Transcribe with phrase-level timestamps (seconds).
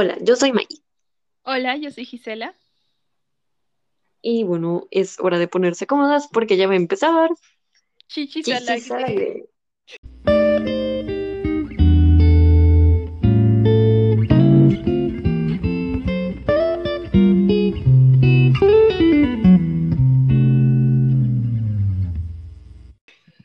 [0.00, 0.68] Hola, yo soy May.
[1.42, 2.54] Hola, yo soy Gisela.
[4.22, 7.30] Y bueno, es hora de ponerse cómodas porque ya va a empezar.
[8.06, 9.08] Chichis Chichis al aire.
[9.08, 9.48] aire.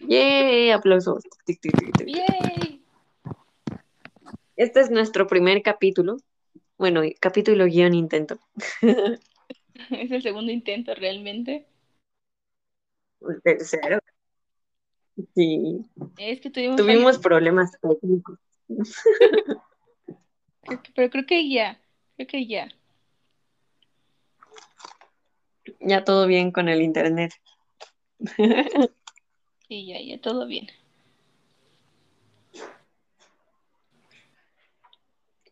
[0.07, 0.69] ¡Yay!
[0.69, 1.23] Aplausos.
[2.05, 2.83] ¡Yay!
[4.55, 6.17] Este es nuestro primer capítulo.
[6.77, 8.39] Bueno, capítulo guion intento.
[9.89, 11.65] Es el segundo intento realmente.
[13.21, 13.99] El tercero.
[15.35, 15.85] Sí,
[16.17, 18.39] Es que tuvimos, tuvimos problemas técnicos.
[20.95, 21.79] pero creo que ya,
[22.15, 22.69] creo que ya.
[25.79, 27.33] Ya todo bien con el internet.
[29.69, 30.67] Sí, ya, ya, todo bien.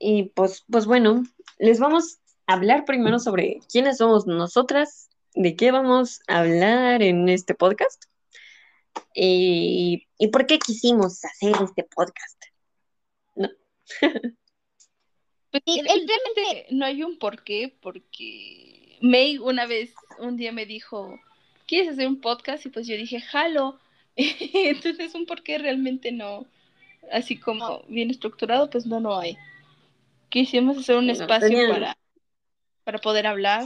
[0.03, 1.23] Y pues, pues bueno,
[1.59, 7.29] les vamos a hablar primero sobre quiénes somos nosotras, de qué vamos a hablar en
[7.29, 8.05] este podcast
[9.13, 12.41] y, y por qué quisimos hacer este podcast.
[15.51, 20.65] Pues, el- el- realmente no hay un porqué, porque May una vez, un día me
[20.65, 21.19] dijo,
[21.67, 22.65] ¿quieres hacer un podcast?
[22.65, 23.77] Y pues yo dije, jalo.
[24.15, 26.45] Entonces un porqué realmente no,
[27.11, 29.37] así como bien estructurado, pues no, no hay.
[30.31, 31.97] Quisimos hacer un espacio para,
[32.85, 33.65] para poder hablar.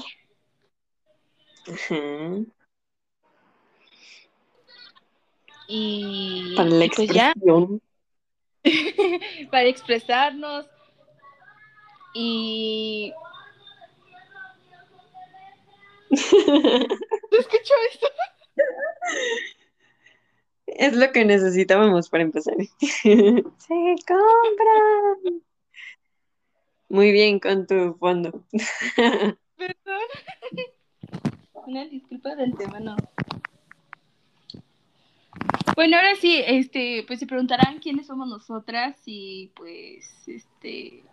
[5.67, 7.33] Y, Para la y pues ya,
[9.51, 10.65] para expresarnos.
[12.15, 13.13] Y...
[16.09, 18.07] ¿Te escuchó esto?
[20.65, 22.55] Es lo que necesitábamos para empezar.
[22.79, 23.43] Se
[24.07, 25.43] compra.
[26.95, 28.45] Muy bien con tu fondo.
[29.57, 30.01] Perdón.
[31.67, 32.95] Una disculpa de antemano.
[35.75, 41.03] Bueno, ahora sí, este, pues se preguntarán quiénes somos nosotras y pues, este,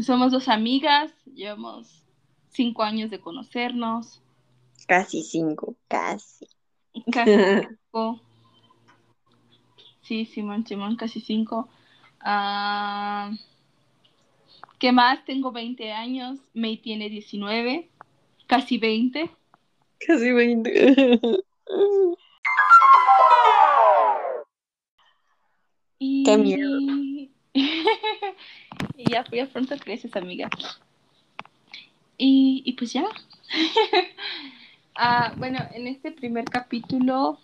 [0.00, 2.06] somos dos amigas, llevamos
[2.48, 4.22] cinco años de conocernos,
[4.86, 6.48] Casi cinco, casi.
[7.12, 7.30] casi
[7.68, 8.22] cinco.
[10.00, 11.68] Sí, Simón, Simón, casi cinco.
[12.20, 13.30] Ah,
[14.78, 15.24] ¿Qué más?
[15.24, 17.88] Tengo 20 años, May tiene 19,
[18.46, 19.30] casi 20.
[20.06, 21.20] Casi 20.
[26.00, 26.22] Y...
[26.22, 26.78] Qué miedo.
[27.52, 30.48] y ya, ya pronto creces, amiga.
[32.16, 33.04] Y, y pues ya.
[35.00, 37.38] Ah, bueno, en este primer capítulo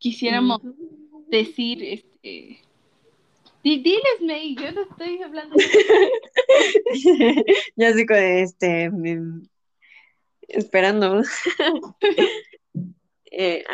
[0.00, 0.60] quisiéramos
[1.28, 2.53] decir, este...
[3.64, 5.56] di- Diles, May, yo no estoy hablando.
[7.76, 8.90] Ya sé que este
[10.48, 11.22] esperando.
[13.36, 13.64] Eh.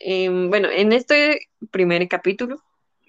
[0.00, 2.60] Em, bueno, en este primer capítulo,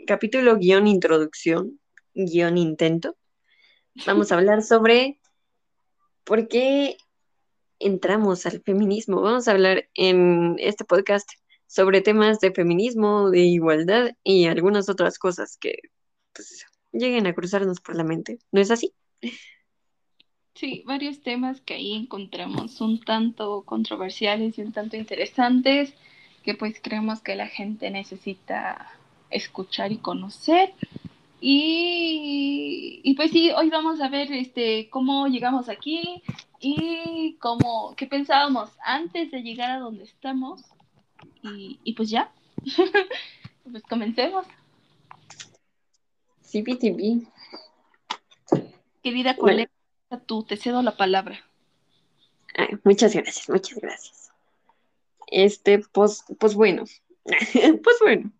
[0.05, 1.79] capítulo guion introducción,
[2.13, 3.17] guion intento,
[4.05, 5.19] vamos a hablar sobre
[6.25, 6.97] por qué
[7.79, 9.19] entramos al feminismo.
[9.21, 11.27] Vamos a hablar en este podcast
[11.71, 15.77] sobre temas de feminismo, de igualdad y algunas otras cosas que
[16.33, 18.39] pues, lleguen a cruzarnos por la mente.
[18.51, 18.93] ¿No es así?
[20.53, 25.93] Sí, varios temas que ahí encontramos un tanto controversiales y un tanto interesantes
[26.43, 28.91] que pues creemos que la gente necesita
[29.29, 30.73] escuchar y conocer.
[31.39, 36.21] Y, y pues sí, hoy vamos a ver este cómo llegamos aquí
[36.59, 40.65] y cómo, qué pensábamos antes de llegar a donde estamos.
[41.43, 42.31] Y, y pues ya,
[43.71, 44.45] pues comencemos.
[46.41, 47.27] Sí, sí,
[49.01, 49.37] Querida Bueno.
[49.39, 49.71] colega,
[50.25, 51.39] tú te cedo la palabra.
[52.55, 54.31] Ay, muchas gracias, muchas gracias.
[55.27, 56.83] Este, pues, pues bueno,
[57.83, 58.31] pues bueno.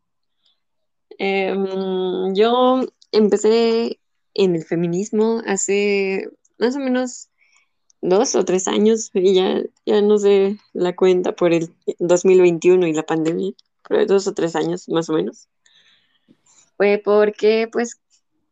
[1.17, 2.81] Em, yo
[3.11, 3.99] empecé
[4.34, 7.29] en el feminismo hace más o menos
[8.02, 12.94] dos o tres años y ya, ya no sé la cuenta por el 2021 y
[12.94, 13.53] la pandemia,
[13.88, 15.48] pero dos o tres años más o menos.
[16.78, 18.00] Fue porque pues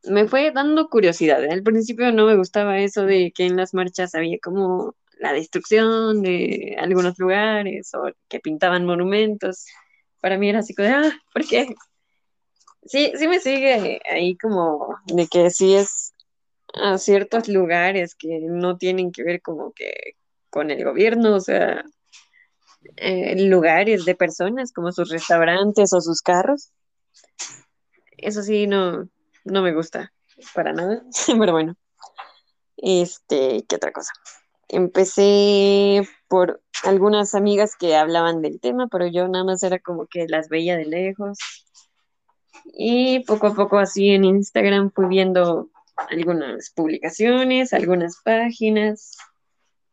[0.04, 1.44] me fue dando curiosidad.
[1.44, 6.22] Al principio no me gustaba eso de que en las marchas había como la destrucción
[6.22, 9.66] de algunos lugares o que pintaban monumentos.
[10.22, 11.76] Para mí era así como ah, ¿por qué?
[12.86, 16.14] Sí, sí me sigue ahí como de que sí es
[16.74, 20.16] a ciertos lugares que no tienen que ver como que
[20.50, 21.84] con el gobierno, o sea,
[22.96, 26.72] eh, lugares de personas como sus restaurantes o sus carros.
[28.18, 29.08] Eso sí, no,
[29.46, 30.12] no me gusta
[30.54, 31.76] para nada, pero bueno.
[32.78, 34.14] Este, ¿qué otra cosa?
[34.70, 40.28] Empecé por algunas amigas que hablaban del tema, pero yo nada más era como que
[40.28, 41.38] las veía de lejos.
[42.66, 45.70] Y poco a poco así en Instagram fui viendo
[46.10, 49.18] algunas publicaciones, algunas páginas,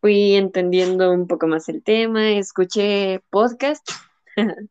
[0.00, 3.88] fui entendiendo un poco más el tema, escuché podcast.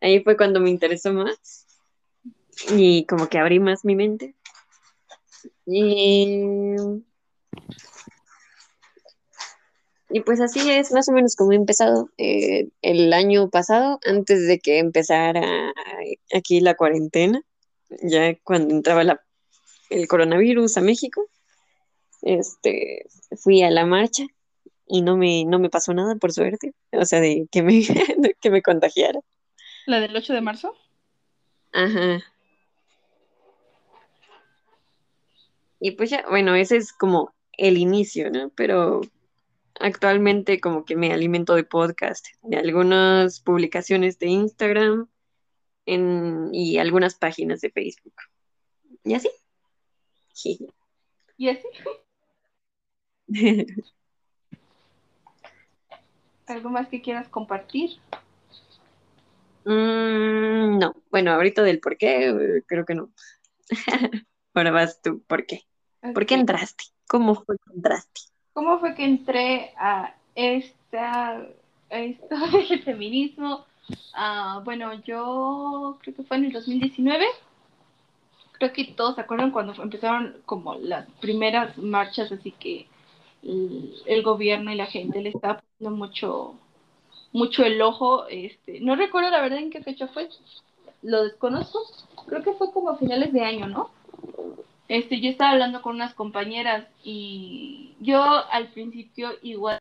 [0.00, 1.66] Ahí fue cuando me interesó más
[2.70, 4.34] y como que abrí más mi mente.
[5.64, 6.76] Y
[10.08, 14.46] Y pues así es más o menos como he empezado eh, el año pasado, antes
[14.46, 15.72] de que empezara
[16.32, 17.42] aquí la cuarentena,
[18.02, 19.25] ya cuando entraba la,
[19.90, 21.28] el coronavirus a México,
[22.22, 23.06] este,
[23.36, 24.24] fui a la marcha
[24.86, 27.72] y no me, no me pasó nada, por suerte, o sea, de que me,
[28.18, 29.20] de que me contagiara.
[29.86, 30.74] ¿La del 8 de marzo?
[31.72, 32.22] Ajá.
[35.78, 38.50] Y pues ya, bueno, ese es como el inicio, ¿no?
[38.50, 39.02] Pero
[39.78, 45.08] Actualmente como que me alimento de podcast, de algunas publicaciones de Instagram
[45.84, 48.14] en, y algunas páginas de Facebook.
[49.04, 49.28] ¿Y así?
[51.38, 51.68] ¿Y así?
[56.46, 57.98] ¿Algo más que quieras compartir?
[59.64, 63.10] Mm, no, bueno, ahorita del por qué, eh, creo que no.
[64.54, 65.62] Ahora vas tú, ¿por qué?
[66.14, 66.84] ¿Por qué entraste?
[67.08, 68.20] ¿Cómo fue que entraste?
[68.52, 71.44] ¿Cómo fue que entré a esta
[71.90, 72.36] esto
[72.68, 73.66] del feminismo?
[74.14, 77.26] Uh, bueno, yo creo que fue en el 2019.
[78.58, 82.86] Creo que todos se acuerdan cuando empezaron como las primeras marchas, así que
[83.42, 86.54] el, gobierno y la gente le estaba poniendo mucho
[87.32, 88.26] mucho el ojo.
[88.28, 90.28] Este, no recuerdo la verdad en qué fecha fue,
[91.02, 91.80] lo desconozco.
[92.26, 93.90] Creo que fue como a finales de año, ¿no?
[94.88, 99.78] este, yo estaba hablando con unas compañeras y yo al principio igual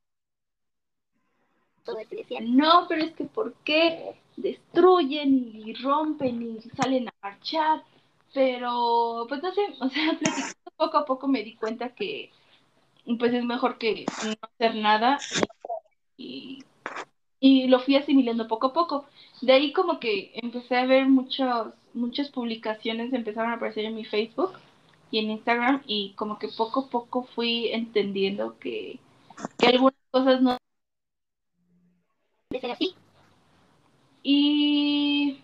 [2.42, 7.84] no, pero es que ¿por qué destruyen y rompen y salen a marchar?
[8.36, 10.20] Pero, pues no sé, o sea,
[10.78, 12.32] poco a poco me di cuenta que
[13.20, 15.20] pues es mejor que no hacer nada
[16.18, 16.64] y,
[17.40, 19.06] y lo fui asimilando poco a poco.
[19.42, 24.06] De ahí como que empecé a ver muchas muchas publicaciones, empezaron a aparecer en mi
[24.06, 24.54] Facebook
[25.12, 29.00] y en Instagram y como que poco a poco fui entendiendo que,
[29.58, 30.58] que algunas cosas no
[32.52, 32.96] ser así.
[34.24, 35.38] Y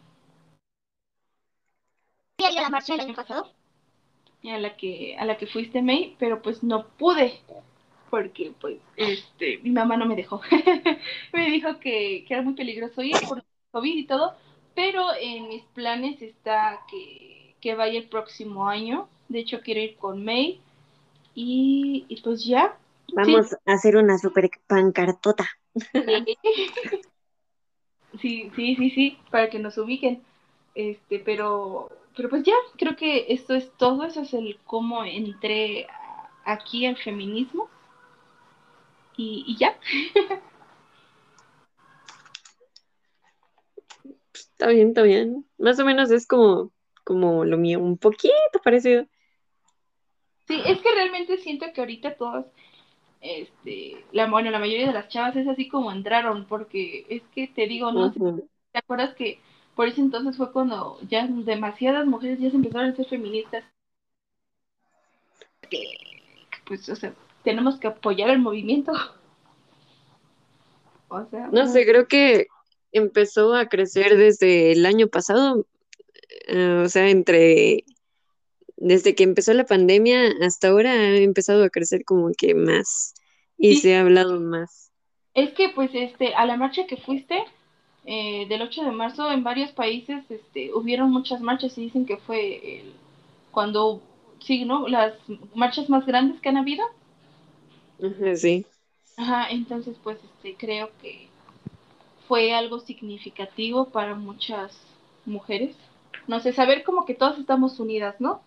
[2.79, 3.51] fui a la marcha el año pasado
[4.44, 7.39] a la que a la que fuiste May, pero pues no pude
[8.09, 10.41] porque pues este mi mamá no me dejó.
[11.33, 14.35] me dijo que, que era muy peligroso ir por COVID y todo,
[14.75, 19.95] pero en mis planes está que, que vaya el próximo año de hecho, quiero ir
[19.95, 20.59] con May.
[21.33, 22.77] Y, pues ya.
[23.13, 25.50] Vamos a hacer una super pancartota.
[28.19, 30.21] Sí, sí, sí, sí, para que nos ubiquen.
[30.75, 34.03] Este, pero, pero pues ya, creo que esto es todo.
[34.03, 35.88] Eso es el cómo entré
[36.45, 37.69] aquí al feminismo.
[39.18, 39.77] Y, y ya.
[44.62, 45.45] Está bien, está bien.
[45.57, 46.71] Más o menos es como,
[47.03, 48.31] como lo mío, un poquito
[48.63, 49.07] parecido.
[50.48, 52.45] Sí, es que realmente siento que ahorita todas,
[53.22, 57.48] este, la, bueno, la mayoría de las chavas es así como entraron, porque es que
[57.48, 58.12] te digo, ¿no?
[58.12, 59.39] ¿Te acuerdas que
[59.75, 63.63] por ese entonces fue cuando ya demasiadas mujeres ya se empezaron a ser feministas?
[66.65, 67.13] pues, o sea,
[67.43, 68.91] tenemos que apoyar el movimiento.
[71.07, 72.47] O sea, no sé, creo que
[72.91, 75.65] empezó a crecer desde el año pasado,
[76.47, 77.83] eh, o sea, entre
[78.77, 83.13] desde que empezó la pandemia hasta ahora ha empezado a crecer como que más
[83.57, 84.91] y se ha hablado más.
[85.33, 87.43] Es que pues este a la marcha que fuiste
[88.05, 92.17] eh, del 8 de marzo en varios países este hubieron muchas marchas y dicen que
[92.17, 92.93] fue el,
[93.51, 94.01] cuando
[94.39, 94.88] sí, ¿no?
[94.88, 95.13] Las
[95.53, 96.84] marchas más grandes que han habido.
[98.36, 98.65] Sí.
[99.17, 101.27] Ajá, entonces pues este creo que
[102.27, 104.75] fue algo significativo para muchas
[105.25, 105.75] mujeres.
[106.27, 108.41] No sé, saber como que todas estamos unidas, ¿no?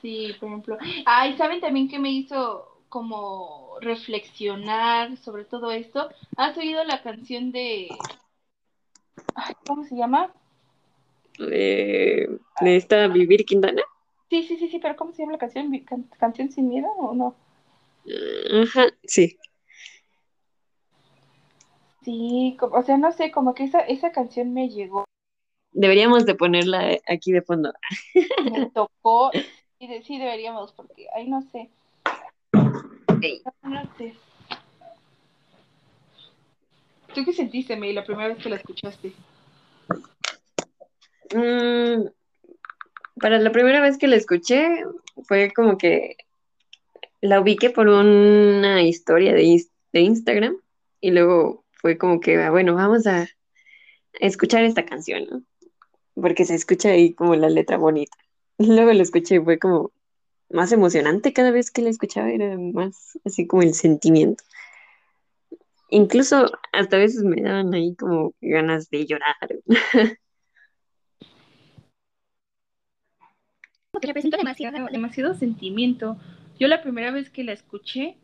[0.00, 0.78] Sí, por ejemplo.
[1.04, 6.10] Ay, ¿saben también que me hizo como reflexionar sobre todo esto?
[6.36, 7.88] ¿Has oído la canción de...
[9.66, 10.32] ¿Cómo se llama?
[11.36, 13.82] ¿De, de esta Vivir Quintana?
[14.30, 15.72] Sí, sí, sí, sí, pero ¿cómo se llama la canción?
[16.20, 17.34] ¿Canción sin miedo o no?
[18.62, 19.38] Ajá, sí.
[22.04, 25.04] Sí, o sea, no sé, como que esa, esa canción me llegó
[25.72, 27.72] deberíamos de ponerla aquí de fondo.
[28.44, 29.32] Me tocó
[29.80, 31.70] y de, sí deberíamos, porque, ay, no sé.
[37.14, 39.12] ¿Tú qué sentiste, May, la primera vez que la escuchaste?
[41.34, 42.08] Mm,
[43.20, 44.84] para la primera vez que la escuché,
[45.24, 46.16] fue como que
[47.20, 50.56] la ubiqué por una historia de, de Instagram
[51.00, 53.28] y luego fue como que, ah, bueno, vamos a,
[54.20, 55.42] escuchar esta canción, ¿no?
[56.14, 58.16] Porque se escucha ahí como la letra bonita.
[58.58, 59.90] Luego la escuché y fue como
[60.50, 64.44] más emocionante cada vez que la escuchaba, era más así como el sentimiento.
[65.90, 69.36] Incluso hasta veces me daban ahí como ganas de llorar.
[73.92, 76.16] Porque representa demasiado, demasiado sentimiento.
[76.58, 78.16] Yo la primera vez que la escuché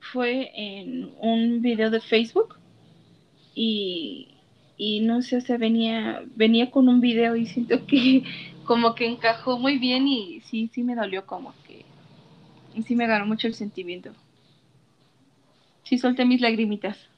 [0.00, 2.56] fue en un video de Facebook
[3.54, 4.41] y,
[4.76, 8.24] y no sé, o sea, venía, venía con un video y siento que
[8.64, 11.84] como que encajó muy bien y sí, sí me dolió como que,
[12.82, 14.12] sí me ganó mucho el sentimiento.
[15.84, 17.08] Sí solté mis lagrimitas.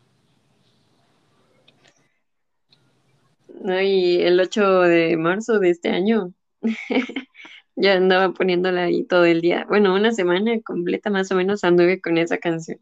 [3.60, 6.34] No, y el 8 de marzo de este año
[7.76, 9.64] ya andaba poniéndola ahí todo el día.
[9.68, 12.78] Bueno, una semana completa más o menos anduve con esa canción.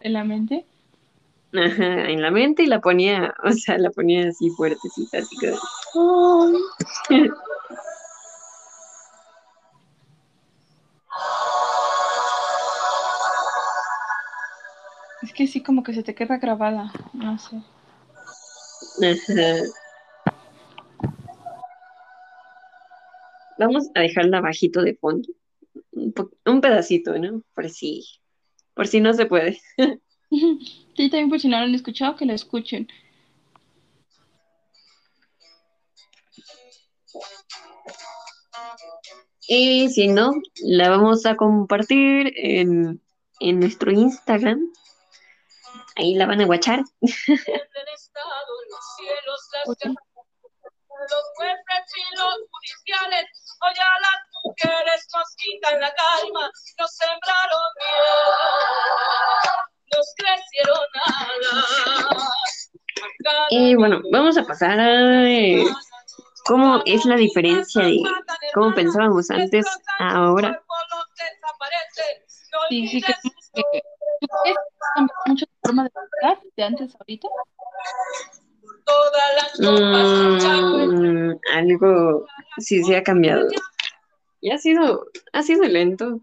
[0.00, 0.66] ¿En la mente?
[1.56, 5.54] Ajá, en la mente y la ponía, o sea, la ponía así fuertecita, así que...
[15.22, 17.56] Es que sí, como que se te queda grabada, no sé.
[19.00, 19.62] Ajá.
[23.58, 25.28] Vamos a dejarla bajito de fondo.
[25.92, 26.12] Un,
[26.44, 27.42] un pedacito, ¿no?
[27.54, 28.04] Por si,
[28.74, 29.58] por si no se puede.
[30.96, 32.88] Sí, también por si no lo han escuchado, que lo escuchen.
[39.48, 43.02] Y si no, la vamos a compartir en,
[43.40, 44.72] en nuestro Instagram.
[45.96, 46.82] Ahí la van a guachar.
[51.10, 53.26] los jueces y los judiciales,
[53.60, 58.24] hoy a las mujeres nos quitan la calma, nos sembraron miedo.
[63.50, 65.64] Y bueno, vamos a pasar a eh,
[66.44, 68.02] cómo es la diferencia de
[68.54, 69.66] cómo pensábamos antes
[69.98, 70.62] a ahora.
[72.68, 73.12] Sí, sí, que,
[73.54, 73.82] que
[75.26, 77.28] mucho la forma de pensar de antes a ahorita.
[79.58, 82.26] Mm, algo
[82.58, 83.48] sí se ha cambiado.
[84.40, 86.20] Y ha sido, ha sido lento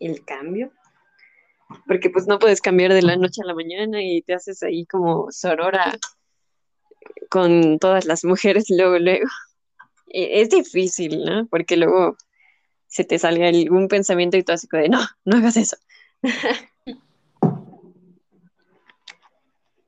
[0.00, 0.72] el cambio
[1.86, 4.86] porque pues no puedes cambiar de la noche a la mañana y te haces ahí
[4.86, 5.96] como sorora
[7.28, 9.26] con todas las mujeres luego, luego.
[10.08, 11.46] E, es difícil, ¿no?
[11.46, 12.16] Porque luego
[12.86, 15.76] se te salga algún pensamiento y tú así de, no, no hagas eso.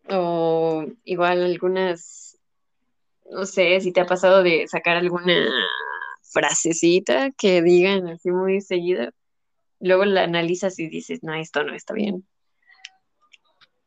[0.08, 2.38] o igual algunas,
[3.30, 5.48] no sé, si te ha pasado de sacar alguna
[6.22, 9.12] frasecita que digan así muy seguida
[9.80, 12.26] luego la analizas y dices, no, esto no está bien.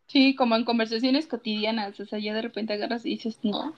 [0.07, 3.75] Sí, como en conversaciones cotidianas, o sea, ya de repente agarras y dices, no.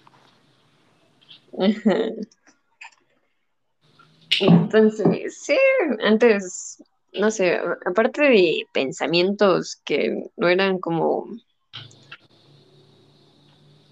[4.40, 5.58] Entonces, sí,
[6.04, 6.82] antes,
[7.14, 11.28] no sé, aparte de pensamientos que no eran como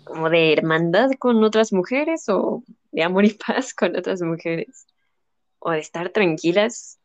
[0.10, 4.88] como de hermandad con otras mujeres o de amor y paz con otras mujeres
[5.60, 7.00] o de estar tranquilas,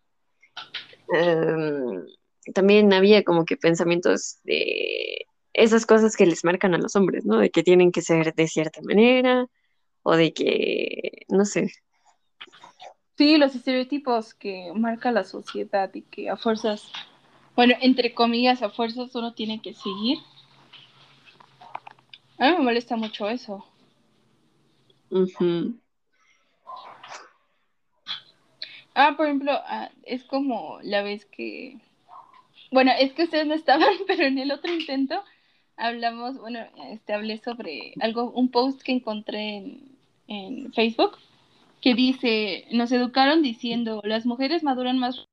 [1.12, 2.06] Em,
[2.54, 7.38] también había como que pensamientos de esas cosas que les marcan a los hombres, ¿no?
[7.38, 9.46] De que tienen que ser de cierta manera
[10.02, 11.72] o de que, no sé.
[13.16, 16.90] Sí, los estereotipos que marca la sociedad y que a fuerzas,
[17.54, 20.18] bueno, entre comillas, a fuerzas uno tiene que seguir.
[22.38, 23.64] A mí me molesta mucho eso.
[28.94, 31.78] Ah, por ejemplo, ah, es como la vez que,
[32.70, 35.22] bueno, es que ustedes no estaban, pero en el otro intento
[35.76, 36.60] hablamos, bueno,
[36.90, 39.98] este, hablé sobre algo, un post que encontré en,
[40.28, 41.18] en Facebook
[41.80, 45.26] que dice, nos educaron diciendo, las mujeres maduran más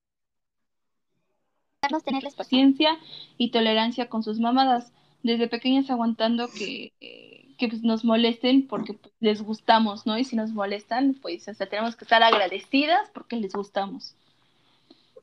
[2.03, 2.97] tenerles paciencia
[3.37, 6.93] y tolerancia con sus mamadas, desde pequeñas aguantando que
[7.61, 10.17] que pues, nos molesten porque pues, les gustamos, ¿no?
[10.17, 14.15] Y si nos molestan, pues hasta tenemos que estar agradecidas porque les gustamos.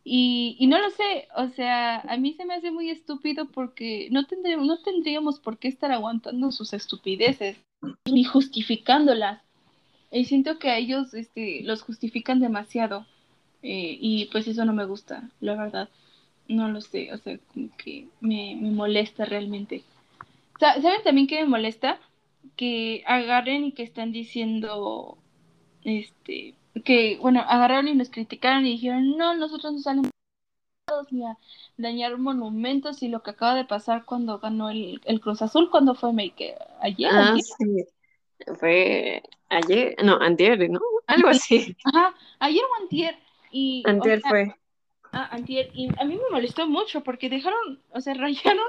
[0.04, 4.08] Y, y, no lo sé, o sea, a mí se me hace muy estúpido porque
[4.12, 7.58] no tendríamos, no tendríamos por qué estar aguantando sus estupideces
[8.04, 9.42] ni justificándolas.
[10.12, 13.04] Y siento que a ellos este, los justifican demasiado.
[13.62, 15.88] Eh, y pues eso no me gusta, la verdad.
[16.46, 19.82] No lo sé, o sea, como que me, me molesta realmente.
[20.60, 21.98] ¿Saben también que me molesta?
[22.56, 25.18] Que agarren y que están diciendo,
[25.84, 30.10] este, que, bueno, agarraron y nos criticaron y dijeron, no, nosotros no salimos
[31.10, 31.36] ni a
[31.76, 35.94] dañar monumentos y lo que acaba de pasar cuando ganó el, el Cruz Azul, cuando
[35.94, 36.10] fue
[36.80, 37.10] ayer.
[37.12, 37.84] Ah, sí.
[38.58, 40.80] Fue ayer, no, antier, ¿no?
[41.06, 41.76] Algo así.
[41.84, 43.18] Ajá, ayer o antier.
[43.50, 44.54] Y, antier fue.
[45.12, 45.70] Ah, antier.
[45.74, 48.66] Y a mí me molestó mucho porque dejaron, o sea, rayaron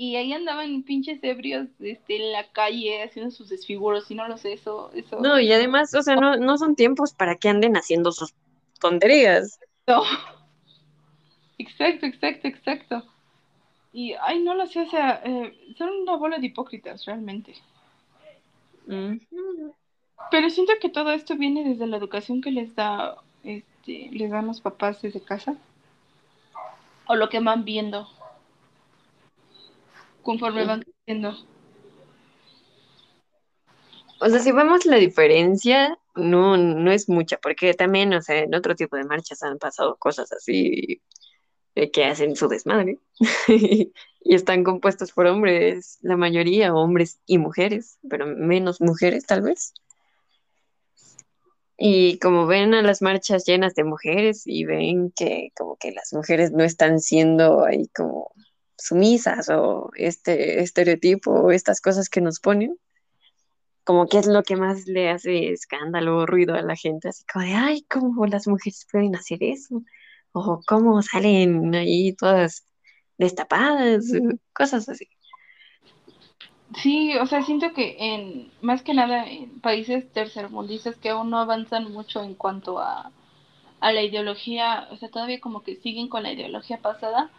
[0.00, 4.38] y ahí andaban pinches ebrios este, en la calle haciendo sus desfiguros y no lo
[4.38, 5.18] sé, eso, eso.
[5.18, 8.32] No, y además, o sea, no, no son tiempos para que anden haciendo sus
[8.78, 9.58] tonterías.
[9.88, 10.04] No.
[11.58, 13.04] Exacto, exacto, exacto.
[13.92, 17.56] Y, ay, no lo sé, o sea, eh, son una bola de hipócritas, realmente.
[20.30, 24.46] Pero siento que todo esto viene desde la educación que les da, este, les dan
[24.46, 25.56] los papás desde casa.
[27.08, 28.08] O lo que van viendo
[30.22, 31.36] conforme van creciendo.
[34.20, 38.54] O sea, si vemos la diferencia, no, no es mucha, porque también, o sea, en
[38.54, 41.00] otro tipo de marchas han pasado cosas así
[41.86, 42.98] que hacen su desmadre
[43.48, 43.92] y
[44.34, 49.72] están compuestos por hombres, la mayoría hombres y mujeres, pero menos mujeres tal vez.
[51.76, 56.12] Y como ven a las marchas llenas de mujeres y ven que como que las
[56.12, 58.32] mujeres no están siendo ahí como
[58.78, 62.78] sumisas o este estereotipo o estas cosas que nos ponen,
[63.84, 67.24] como que es lo que más le hace escándalo o ruido a la gente, así
[67.32, 69.82] como de, ay, ¿cómo las mujeres pueden hacer eso?
[70.32, 72.66] o cómo salen ahí todas
[73.16, 74.04] destapadas,
[74.52, 75.08] cosas así.
[76.76, 81.38] Sí, o sea, siento que en más que nada en países tercermundistas que aún no
[81.38, 83.10] avanzan mucho en cuanto a,
[83.80, 87.30] a la ideología, o sea, todavía como que siguen con la ideología pasada,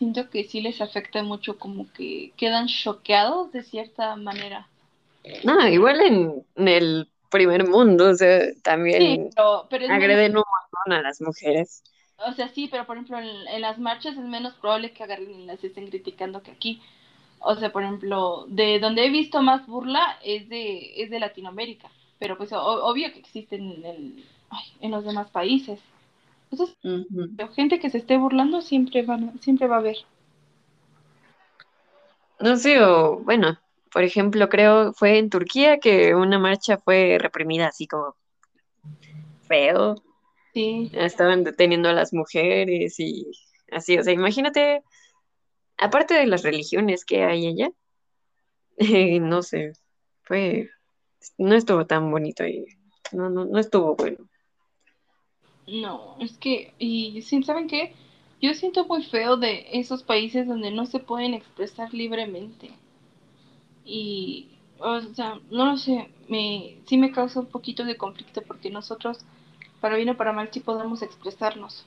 [0.00, 4.66] siento que sí les afecta mucho, como que quedan choqueados de cierta manera.
[5.44, 9.28] No, igual en, el primer mundo, o sea, también
[9.90, 11.82] agreden un montón a las mujeres.
[12.26, 15.44] O sea, sí, pero por ejemplo en, las marchas es menos probable que agarren y
[15.44, 16.80] las estén criticando que aquí.
[17.40, 21.90] O sea, por ejemplo, de donde he visto más burla es de, es de Latinoamérica,
[22.18, 24.24] pero pues obvio que existen en,
[24.80, 25.78] en los demás países.
[26.50, 26.76] Entonces,
[27.54, 29.96] gente que se esté burlando siempre, van, siempre va a haber.
[32.40, 33.58] No sé, o bueno,
[33.92, 38.16] por ejemplo, creo fue en Turquía que una marcha fue reprimida así como
[39.46, 39.96] feo
[40.52, 40.90] Sí.
[40.94, 43.30] Estaban deteniendo a las mujeres y
[43.70, 44.82] así, o sea, imagínate,
[45.78, 47.70] aparte de las religiones que hay allá,
[49.20, 49.72] no sé,
[50.22, 50.70] fue,
[51.38, 52.66] no estuvo tan bonito y
[53.12, 54.28] no, no, no estuvo bueno.
[55.70, 57.94] No, es que, y ¿saben qué?
[58.42, 62.72] Yo siento muy feo de esos países donde no se pueden expresar libremente.
[63.84, 68.70] Y, o sea, no lo sé, me, sí me causa un poquito de conflicto porque
[68.70, 69.18] nosotros
[69.80, 71.84] para bien o para mal, sí podemos expresarnos.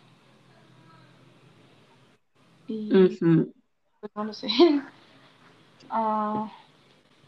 [2.67, 3.19] Y,
[3.99, 4.47] pues no lo sé.
[5.89, 6.49] Ah.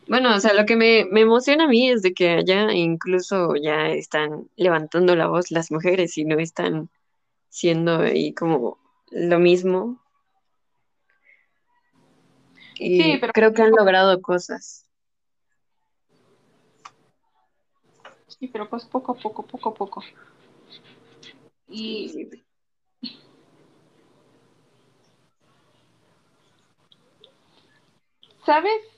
[0.07, 3.89] Bueno, o sea, lo que me, emociona a mí es de que allá incluso ya
[3.89, 6.89] están levantando la voz las mujeres y no están
[7.49, 8.77] siendo ahí como
[9.09, 9.99] lo mismo.
[12.75, 14.85] Y sí, pero creo que han logrado cosas.
[18.27, 20.03] Sí, pero pues poco a poco, poco a poco.
[21.67, 22.29] Y
[28.45, 28.94] ¿sabes?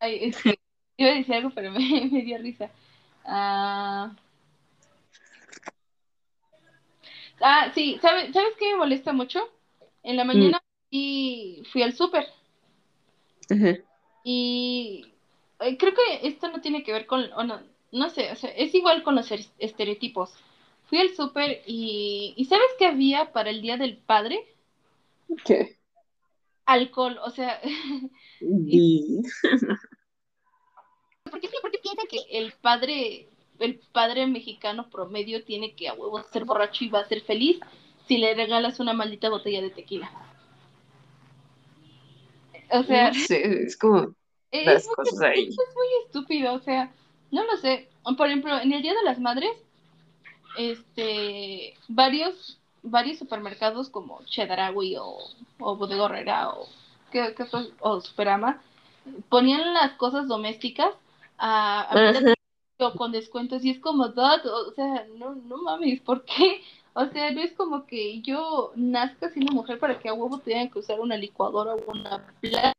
[0.00, 0.58] Ay, es que
[0.96, 1.78] iba a decir algo, pero me,
[2.12, 2.70] me dio risa.
[3.24, 4.14] Ah,
[7.40, 9.40] ah sí, ¿sabes, ¿sabes qué me molesta mucho?
[10.02, 11.64] En la mañana mm.
[11.64, 12.26] fui al súper.
[14.24, 15.12] Y
[15.60, 17.60] eh, creo que esto no tiene que ver con, no,
[17.92, 20.34] no sé, o sea, es igual con los estereotipos
[20.92, 24.46] fui al súper y, y ¿sabes qué había para el Día del Padre?
[25.42, 25.78] ¿Qué?
[26.66, 27.60] Alcohol, o sea...
[31.30, 35.94] ¿Por, qué, ¿Por qué piensan que el padre, el padre mexicano promedio tiene que a
[35.94, 37.58] huevo ser borracho y va a ser feliz
[38.06, 40.10] si le regalas una maldita botella de tequila?
[42.70, 43.08] O sea...
[43.08, 44.14] No sé, es como...
[44.52, 45.48] Las cosas ahí.
[45.48, 46.92] Es muy estúpido, o sea,
[47.30, 47.88] no lo sé.
[48.16, 49.50] Por ejemplo, en el Día de las Madres,
[50.58, 55.18] este, varios, varios supermercados como Chedraui o,
[55.60, 56.66] o Bodega o,
[57.10, 57.34] ¿qué,
[57.80, 58.60] o Superama
[59.28, 60.94] ponían las cosas domésticas
[61.38, 61.94] a,
[62.78, 66.62] o con descuentos y es como, Dad, o sea, no, no mames, ¿por qué?
[66.94, 70.68] O sea, no es como que yo nazca siendo mujer para que a huevo tengan
[70.68, 72.74] que usar una licuadora o una plata.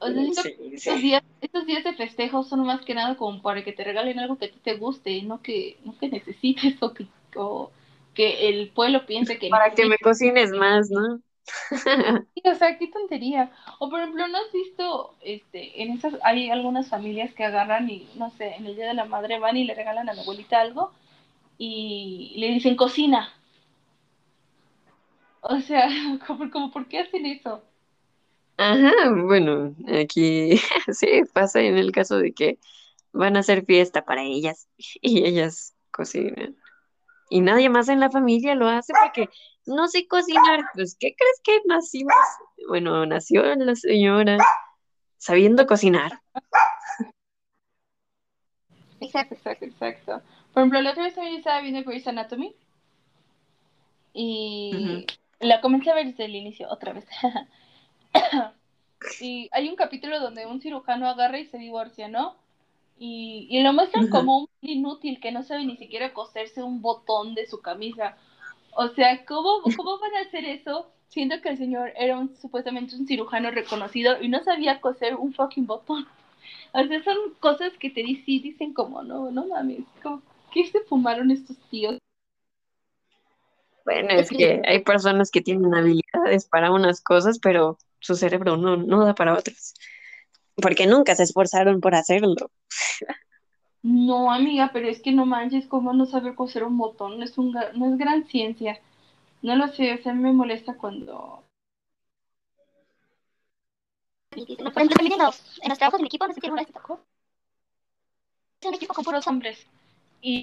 [0.00, 0.92] O sea, Sí, sí.
[0.92, 4.20] estos días, estos días de festejo son más que nada como para que te regalen
[4.20, 7.70] algo que a ti te guste, no que, no que necesites o que, o
[8.14, 11.20] que el pueblo piense que Para que me cocines más, ¿no?
[12.34, 13.50] Sí, o sea, qué tontería.
[13.78, 18.08] O por ejemplo, ¿no has visto, este, en esas, hay algunas familias que agarran y,
[18.16, 20.60] no sé, en el Día de la Madre van y le regalan a la abuelita
[20.60, 20.92] algo
[21.56, 23.32] y le dicen cocina.
[25.40, 25.88] O sea,
[26.26, 27.62] como, como ¿por qué hacen eso?
[28.56, 30.58] Ajá, bueno, aquí
[30.92, 32.58] sí pasa en el caso de que
[33.12, 36.56] van a hacer fiesta para ellas y ellas cocinan.
[37.30, 39.28] Y nadie más en la familia lo hace porque
[39.66, 40.60] no sé cocinar.
[40.74, 42.14] Pues, ¿qué crees que nacimos?
[42.68, 44.38] Bueno, nació la señora
[45.18, 46.20] sabiendo cocinar.
[49.00, 50.22] Exacto, exacto, exacto.
[50.52, 52.54] Por ejemplo, la otra vez también estaba viendo Grey's Anatomy
[54.12, 55.06] y
[55.40, 57.06] la comencé a ver desde el inicio otra vez.
[59.20, 62.36] y hay un capítulo donde un cirujano agarra y se divorcia, ¿no?
[62.98, 67.34] Y, y lo muestran como un inútil que no sabe ni siquiera coserse un botón
[67.34, 68.16] de su camisa.
[68.72, 70.86] O sea, ¿cómo, cómo van a hacer eso?
[71.08, 75.32] Siento que el señor era un, supuestamente un cirujano reconocido y no sabía coser un
[75.32, 76.06] fucking botón.
[76.72, 80.80] O sea, son cosas que te dicen, dicen como, no, no mames, como, ¿qué se
[80.80, 81.98] fumaron estos tíos?
[83.84, 88.76] Bueno, es que hay personas que tienen habilidades para unas cosas, pero su cerebro no,
[88.76, 89.74] no da para otras.
[90.60, 92.50] Porque nunca se esforzaron por hacerlo.
[93.82, 97.18] No, amiga, pero es que no manches, ¿cómo no saber coser un botón?
[97.18, 98.80] No es, un, no es gran ciencia.
[99.42, 101.44] No lo sé, o sea, me molesta cuando...
[104.30, 106.62] Por ejemplo, también en los, en los trabajos de mi equipo, no sé si alguna
[106.62, 107.00] vez te tocó,
[108.60, 109.66] es un equipo con puros Puros hombres.
[110.20, 110.42] Y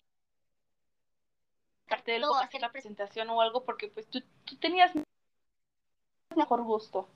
[1.88, 4.92] cartel o hacer la presentación o algo porque pues tú, tú tenías
[6.36, 7.08] mejor gusto.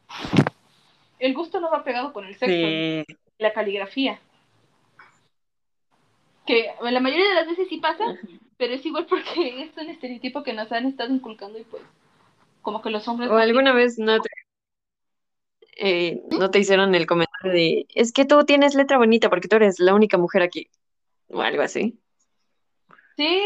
[1.19, 3.05] El gusto no va pegado con el sexo, Sí.
[3.38, 4.19] la caligrafía.
[6.45, 8.05] Que la mayoría de las veces sí pasa,
[8.58, 9.23] pero es igual porque
[9.63, 11.84] es un estereotipo que nos han estado inculcando y pues
[12.62, 14.29] como que los hombres ¿O alguna vez no te,
[15.77, 19.58] eh, no te hicieron el comentario de, es que tú tienes letra bonita porque tú
[19.58, 20.69] eres la única mujer aquí?
[21.29, 21.99] O algo así.
[23.15, 23.41] Sí,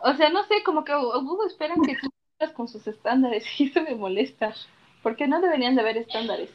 [0.00, 2.08] o sea, no sé, como que a Google esperan que tú
[2.54, 4.54] con sus estándares y eso me molesta,
[5.02, 6.50] porque no deberían de haber estándares.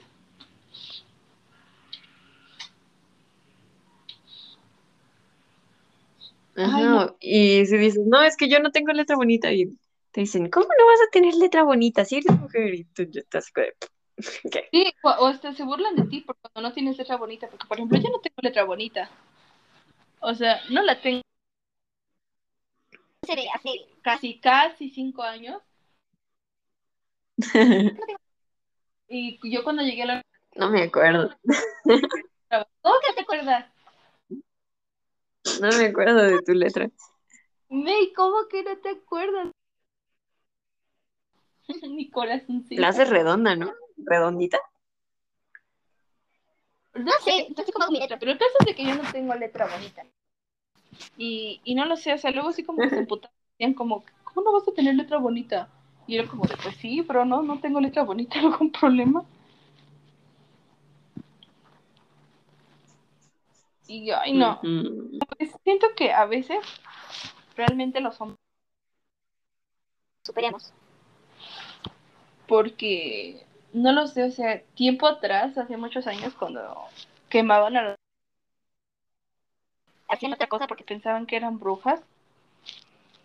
[6.55, 6.99] Ay, no.
[6.99, 7.15] Ajá.
[7.19, 9.51] Y si dices, no, es que yo no tengo letra bonita.
[9.51, 9.77] Y
[10.11, 12.73] te dicen, ¿cómo no vas a tener letra bonita si eres mujer?
[12.73, 13.73] Y tú estás como de.
[14.71, 17.65] Sí, o, o hasta se burlan de ti por cuando no tienes letra bonita, porque
[17.67, 19.09] por ejemplo yo no tengo letra bonita,
[20.19, 21.21] o sea, no la tengo
[23.53, 25.61] hace casi, casi cinco años,
[29.07, 30.21] y yo cuando llegué a la
[30.55, 31.35] No me acuerdo.
[32.83, 33.72] ¿cómo que te acuerdas?
[35.61, 36.89] No me acuerdo de tu letra.
[37.69, 39.51] May, ¿cómo que no te acuerdas?
[41.89, 42.81] Mi corazoncito.
[42.81, 43.71] La haces redonda, ¿no?
[43.97, 44.59] Redondita.
[46.95, 48.95] No sé, no sé cómo hago mi letra, pero el caso es de que yo
[48.95, 50.05] no tengo letra bonita.
[51.17, 54.03] Y, y no lo sé, o sea, luego sí como que se emputaban, decían como,
[54.23, 55.69] ¿cómo no vas a tener letra bonita?
[56.05, 59.23] Y era como de, pues sí, pero no, no tengo letra bonita, algún problema.
[63.87, 64.59] Y yo, ay no,
[65.37, 66.57] pues siento que a veces
[67.55, 68.39] realmente los hombres,
[70.23, 70.73] superemos.
[72.47, 76.87] porque no lo sé, o sea, tiempo atrás, hace muchos años, cuando
[77.29, 77.95] quemaban a los
[80.07, 82.01] hacían otra cosa porque pensaban que eran brujas.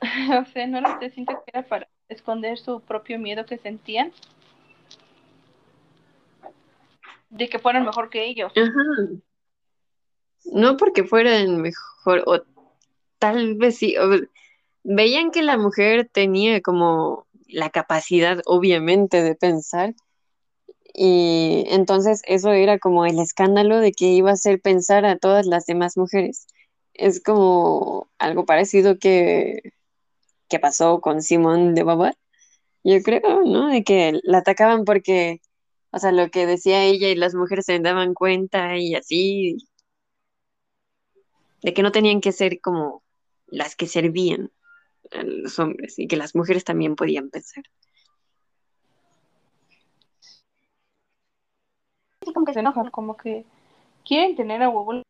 [0.41, 4.13] o sea, no lo sé, siento que era para esconder su propio miedo que sentían
[7.31, 8.53] de que fueran mejor que ellos.
[8.57, 9.19] Ajá.
[10.45, 12.43] No porque fueran mejor, o
[13.19, 13.97] tal vez sí.
[14.85, 19.95] veían que la mujer tenía como la capacidad, obviamente, de pensar.
[20.95, 25.47] Y entonces eso era como el escándalo de que iba a hacer pensar a todas
[25.47, 26.47] las demás mujeres.
[26.95, 29.73] Es como algo parecido que,
[30.49, 32.17] que pasó con Simone de Beauvoir.
[32.85, 33.69] Yo creo, ¿no?
[33.69, 35.41] De que la atacaban porque,
[35.93, 39.59] o sea, lo que decía ella y las mujeres se daban cuenta y así,
[41.63, 43.03] de que no tenían que ser como
[43.47, 44.51] las que servían
[45.13, 47.65] a los hombres y que las mujeres también podían pensar.
[52.35, 53.45] Como que se enojan, como que
[54.05, 55.03] quieren tener a huevo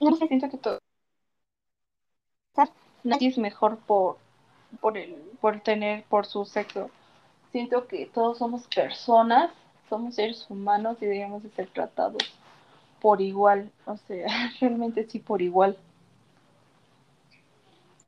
[0.00, 0.78] No siento que todo.
[3.04, 4.16] Nadie es mejor por,
[4.80, 6.90] por, el, por tener, por su sexo.
[7.52, 9.50] Siento que todos somos personas,
[9.88, 12.22] somos seres humanos y deberíamos de ser tratados
[13.00, 13.70] por igual.
[13.86, 14.26] O sea,
[14.60, 15.76] realmente sí por igual.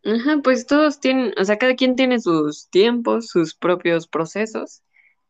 [0.04, 4.82] Ajá, pues todos tienen, o sea, cada quien tiene sus tiempos, sus propios procesos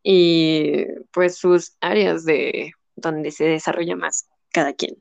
[0.02, 4.96] y pues sus áreas de donde se desarrolla más cada quien.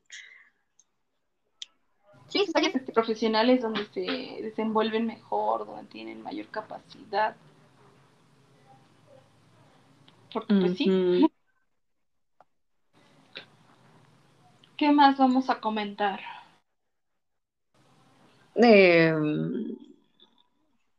[2.28, 7.36] Sí, sus áreas profesionales donde se desenvuelven mejor, donde tienen mayor capacidad.
[10.36, 10.90] Porque pues sí.
[10.90, 11.32] Ujú.
[14.76, 16.20] ¿Qué más vamos a comentar?
[18.56, 19.14] Eh,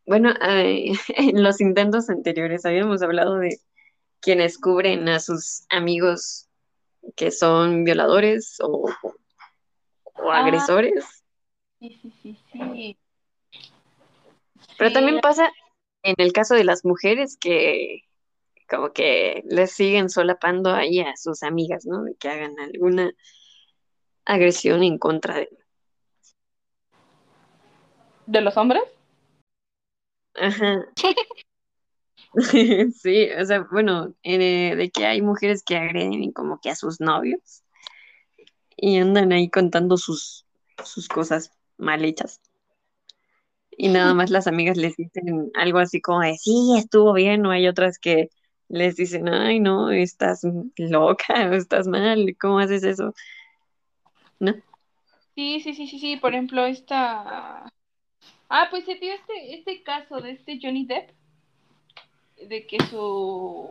[0.08, 3.60] bueno, en los intentos anteriores habíamos hablado de
[4.22, 6.48] quienes cubren a sus amigos
[7.16, 8.90] que son violadores o,
[10.16, 11.24] o Ah, agresores,
[11.80, 12.98] sí, sí, sí, sí.
[14.80, 15.52] pero Sí, también pasa
[16.02, 18.07] en el caso de las mujeres que
[18.70, 22.04] como que les siguen solapando ahí a sus amigas, ¿no?
[22.04, 23.12] De que hagan alguna
[24.26, 25.50] agresión en contra de...
[28.26, 28.84] ¿De los hombres?
[30.36, 30.86] Ajá.
[32.94, 37.00] Sí, o sea, bueno, eh, de que hay mujeres que agreden como que a sus
[37.00, 37.64] novios
[38.76, 40.46] y andan ahí contando sus,
[40.84, 42.42] sus cosas mal hechas.
[43.72, 47.52] Y nada más las amigas les dicen algo así como de, sí, estuvo bien, o
[47.52, 48.30] hay otras que
[48.70, 50.42] les dicen, ay, no, estás
[50.78, 53.14] loca, estás mal, ¿cómo haces eso?
[54.40, 54.54] ¿No?
[55.36, 56.18] Sí, sí, sí, sí, sí.
[56.18, 57.70] Por ejemplo, esta.
[58.50, 61.12] Ah, pues se dio este, este caso de este Johnny Depp,
[62.50, 63.70] de que su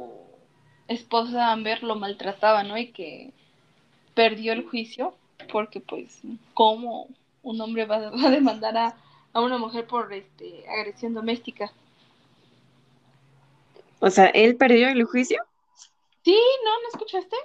[0.88, 2.78] esposa Amber lo maltrataba, ¿no?
[2.78, 3.32] Y que
[4.14, 5.14] perdió el juicio,
[5.50, 6.20] porque pues,
[6.54, 7.08] ¿cómo
[7.42, 8.96] un hombre va, va a demandar a,
[9.32, 11.72] a una mujer por este agresión doméstica?
[14.06, 15.42] O sea, ¿él perdió el juicio?
[16.24, 16.70] Sí, ¿no?
[16.82, 17.36] ¿No escuchaste?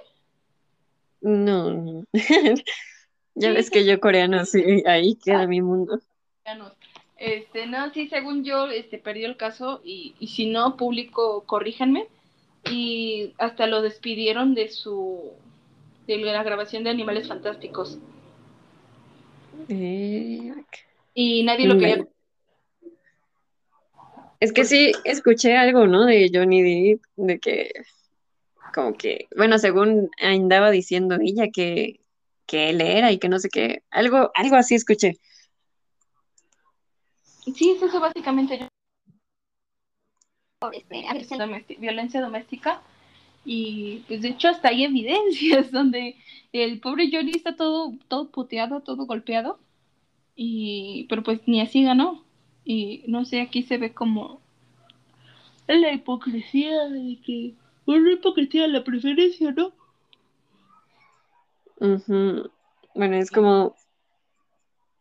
[1.20, 2.04] No.
[3.34, 5.98] Ya Sí, ves que yo coreano, sí, ahí queda ah, mi mundo.
[7.16, 12.08] Este, no, sí, según yo, este, perdió el caso y, y si no, público, corríjanme.
[12.70, 15.32] Y hasta lo despidieron de su,
[16.06, 17.98] de la grabación de Animales Fantásticos.
[19.68, 20.52] Eh,
[21.14, 22.06] Y nadie lo quería.
[24.42, 26.04] Es que sí, escuché algo, ¿no?
[26.04, 27.70] De Johnny Depp, de que
[28.74, 32.00] como que, bueno, según andaba diciendo ella que,
[32.46, 35.16] que él era y que no sé qué, algo, algo así escuché.
[37.22, 38.58] Sí, es eso básicamente.
[38.58, 38.66] yo-
[41.08, 41.38] agresión.
[41.38, 42.82] domesti- violencia doméstica.
[43.44, 46.16] Y pues de hecho hasta hay evidencias donde
[46.52, 49.60] el pobre Johnny está todo, todo puteado, todo golpeado.
[50.34, 52.24] Y, pero pues ni así ganó.
[52.72, 54.40] Y no sé, aquí se ve como
[55.68, 57.52] la hipocresía de que,
[57.84, 59.74] bueno, hipocresía la preferencia, ¿no?
[62.94, 63.76] Bueno, es como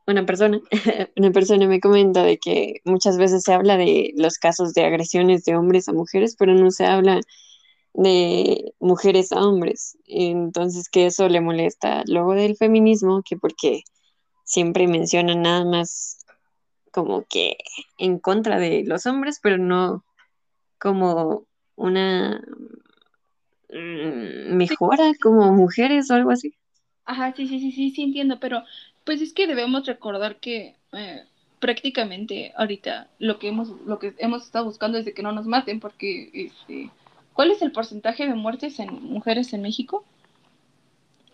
[0.06, 0.60] una persona,
[1.16, 5.46] una persona me comenta de que muchas veces se habla de los casos de agresiones
[5.46, 7.22] de hombres a mujeres, pero no se habla
[7.94, 9.98] de mujeres a hombres.
[10.08, 13.84] Entonces, que eso le molesta luego del feminismo, que porque
[14.44, 16.21] siempre mencionan nada más
[16.92, 17.58] como que
[17.98, 20.04] en contra de los hombres, pero no
[20.80, 22.44] como una
[23.70, 26.54] mm, mejora como mujeres o algo así.
[27.06, 28.64] Ajá, sí, sí, sí, sí, sí entiendo, pero
[29.04, 31.24] pues es que debemos recordar que eh,
[31.60, 35.46] prácticamente ahorita lo que hemos, lo que hemos estado buscando es de que no nos
[35.46, 36.90] maten, porque este,
[37.34, 40.06] ¿cuál es el porcentaje de muertes en mujeres en México?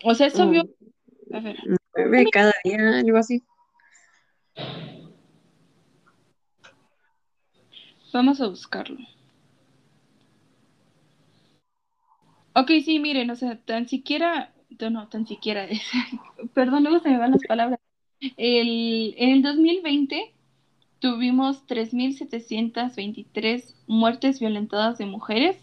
[0.04, 0.64] O sea, es obvio,
[1.30, 1.56] Mm, a ver,
[1.94, 3.42] nueve cada día, algo así.
[8.12, 8.98] Vamos a buscarlo.
[12.54, 15.80] Ok, sí, miren, o sea, tan siquiera, no, no, tan siquiera es,
[16.54, 17.78] perdón, luego se me van las palabras.
[18.36, 20.32] El, en el 2020
[20.98, 25.56] tuvimos 3.723 muertes violentadas de mujeres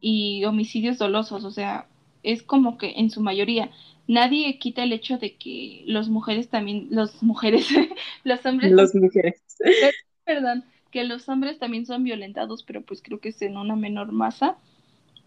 [0.00, 1.86] y homicidios dolosos, o sea,
[2.22, 3.70] es como que en su mayoría.
[4.08, 7.68] Nadie quita el hecho de que las mujeres también, los mujeres,
[8.24, 9.42] los hombres, Las mujeres.
[10.24, 14.12] perdón, que los hombres también son violentados, pero pues creo que es en una menor
[14.12, 14.56] masa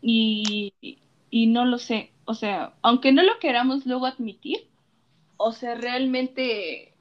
[0.02, 0.74] y,
[1.30, 4.68] y no lo sé, o sea, aunque no lo queramos luego admitir,
[5.38, 6.94] o sea, realmente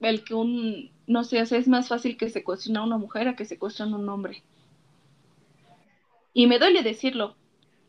[0.00, 3.36] el que un, no sé, es más fácil que se cuestione a una mujer a
[3.36, 4.42] que se cuestione a un hombre.
[6.32, 7.36] Y me duele decirlo,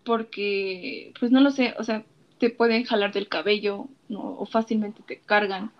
[0.04, 2.06] porque, pues no lo sé, o sea,
[2.38, 4.22] te pueden jalar del cabello ¿no?
[4.38, 5.72] o fácilmente te cargan.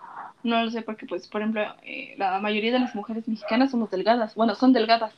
[0.46, 3.90] No lo sé porque, pues, por ejemplo, eh, la mayoría de las mujeres mexicanas somos
[3.90, 4.34] delgadas.
[4.34, 5.14] Bueno, son delgadas.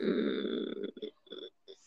[0.00, 1.12] Mm,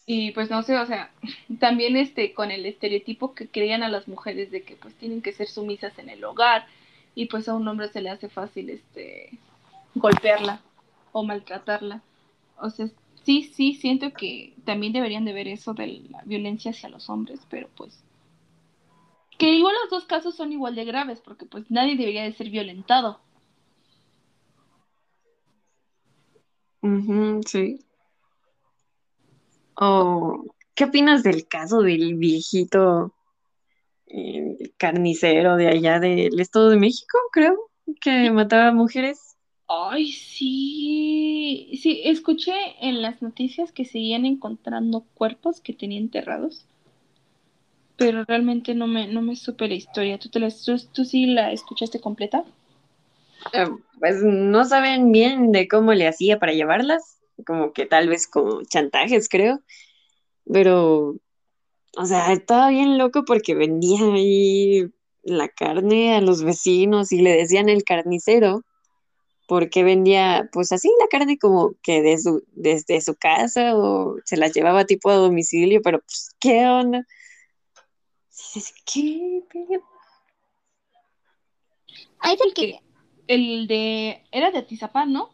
[0.08, 1.12] Y pues no sé, o sea,
[1.60, 5.34] también este con el estereotipo que creían a las mujeres de que pues tienen que
[5.34, 6.68] ser sumisas en el hogar
[7.16, 9.40] y pues a un hombre se le hace fácil este
[9.96, 10.66] golpearla
[11.14, 12.04] o maltratarla.
[12.58, 12.90] O sea,
[13.26, 17.42] sí, sí siento que también deberían de ver eso de la violencia hacia los hombres,
[17.50, 18.05] pero pues
[19.38, 22.50] que igual los dos casos son igual de graves porque pues nadie debería de ser
[22.50, 23.20] violentado.
[26.82, 27.80] ujú, sí.
[29.78, 30.44] O,
[30.74, 33.14] ¿qué opinas del caso del viejito
[34.08, 37.58] eh, carnicero de allá del Estado de México, creo,
[38.02, 39.36] que mataba mujeres?
[39.68, 46.68] Ay, sí, sí, escuché en las noticias que seguían encontrando cuerpos que tenía enterrados,
[47.98, 50.20] pero realmente no me, no me supe la historia.
[50.20, 52.44] ¿Tú, te la, tú, tú sí la escuchaste completa?
[53.54, 53.68] Eh,
[54.00, 58.66] pues no saben bien de cómo le hacía para llevarlas, como que tal vez con
[58.66, 59.62] chantajes, creo,
[60.52, 61.16] pero,
[61.98, 64.88] o sea, estaba bien loco porque vendía ahí
[65.24, 68.64] la carne a los vecinos y le decían el carnicero,
[69.48, 74.38] porque vendía, pues así, la carne como que de su, desde su casa o se
[74.38, 77.06] las llevaba tipo a domicilio, pero pues, ¿qué onda?
[78.36, 79.42] Dices, ¿qué?
[82.20, 82.80] Ahí es el que.
[83.28, 85.30] El de, era de Atizapán, ¿no?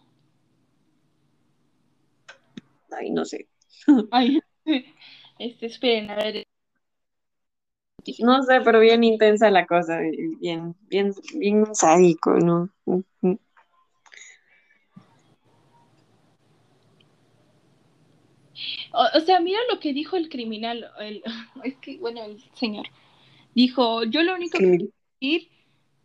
[2.92, 3.48] Ay, no sé.
[4.12, 4.40] Ay,
[5.40, 6.48] este, esperen, a ver.
[8.20, 12.70] No sé, pero bien intensa la cosa, y bien, bien, bien sádico, ¿no?
[18.94, 21.24] O, o sea, mira lo que dijo el criminal, el,
[21.64, 22.88] es que, bueno, el señor.
[23.56, 24.94] Dijo, yo lo único que Criminal.
[25.20, 25.50] decir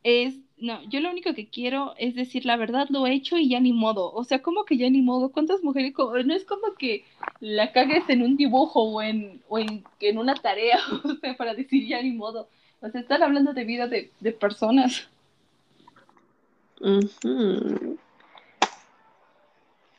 [0.02, 3.48] es, no, yo lo único que quiero es decir la verdad, lo he hecho y
[3.48, 4.12] ya ni modo.
[4.12, 5.30] O sea, ¿cómo que ya ni modo?
[5.32, 5.94] ¿Cuántas mujeres?
[5.96, 7.04] No es como que
[7.40, 11.54] la cagues en un dibujo o en, o en, en una tarea, o sea, para
[11.54, 12.48] decir ya ni modo.
[12.80, 15.08] O sea, están hablando de vida de, de personas.
[16.80, 17.98] Ujú.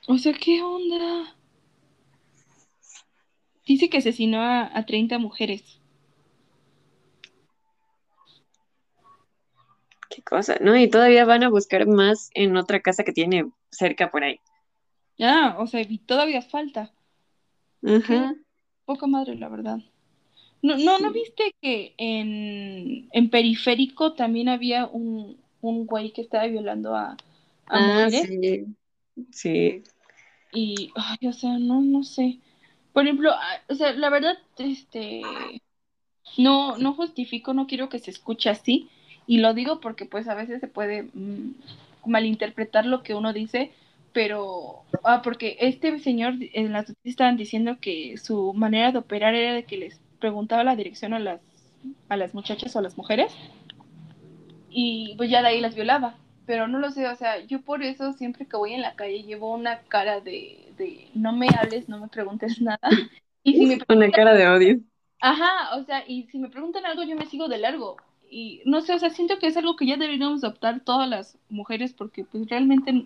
[0.08, 1.36] O sea, ¿qué onda?
[3.67, 5.80] Dice que asesinó a, a 30 mujeres.
[10.10, 10.75] Qué cosa, ¿no?
[10.77, 14.39] Y todavía van a buscar más en otra casa que tiene cerca por ahí.
[15.19, 16.91] Ah, o sea, y todavía falta.
[17.84, 18.34] Ajá.
[18.86, 19.80] Poca madre, la verdad.
[20.62, 26.47] No, no, ¿no viste que en, en Periférico también había un, un güey que estaba
[26.47, 27.17] violando a,
[27.67, 28.27] a Ah, mujeres?
[28.27, 28.65] sí,
[29.32, 29.84] sí.
[30.51, 32.39] Y, ay, o sea, no, no sé.
[32.98, 35.22] Por ejemplo, ah, o sea, la verdad, este,
[36.36, 38.90] no, no justifico, no quiero que se escuche así.
[39.28, 41.52] Y lo digo porque pues a veces se puede mm,
[42.08, 43.72] malinterpretar lo que uno dice,
[44.14, 49.36] pero, ah, porque este señor en las noticias estaban diciendo que su manera de operar
[49.36, 51.40] era de que les preguntaba la dirección a las,
[52.10, 53.32] a las muchachas o a las mujeres
[54.72, 56.16] y pues ya de ahí las violaba.
[56.48, 59.24] Pero no lo sé, o sea, yo por eso siempre que voy en la calle
[59.24, 62.90] llevo una cara de, de no me hables, no me preguntes nada.
[63.44, 64.80] Y si me Una cara de odio.
[65.20, 67.98] Ajá, o sea, y si me preguntan algo, yo me sigo de largo.
[68.32, 71.38] Y no sé, o sea, siento que es algo que ya deberíamos adoptar todas las
[71.50, 73.06] mujeres porque pues realmente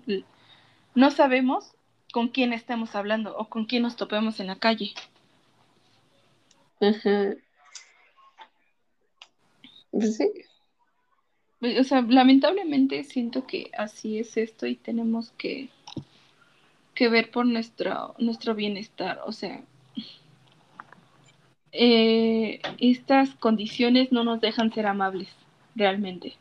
[0.94, 1.74] no sabemos
[2.14, 4.94] con quién estamos hablando o con quién nos topemos en la calle.
[6.80, 7.34] Ajá.
[9.92, 10.32] Pues sí.
[11.62, 15.69] O sea, lamentablemente siento que así es esto y tenemos que,
[16.95, 19.19] que ver por nuestro, nuestro bienestar.
[19.26, 19.63] O sea,
[21.71, 25.30] eh, estas condiciones no nos dejan ser amables,
[25.76, 26.34] realmente.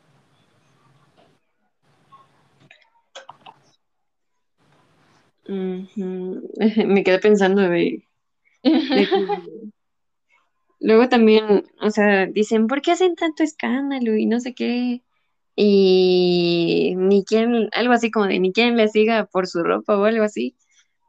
[5.46, 8.04] Me quedé pensando de,
[8.62, 9.18] de que
[10.80, 15.02] luego también, o sea, dicen, ¿por qué hacen tanto escándalo y no sé qué?
[15.56, 20.04] Y ni quien, algo así como de ni quien le siga por su ropa o
[20.04, 20.56] algo así.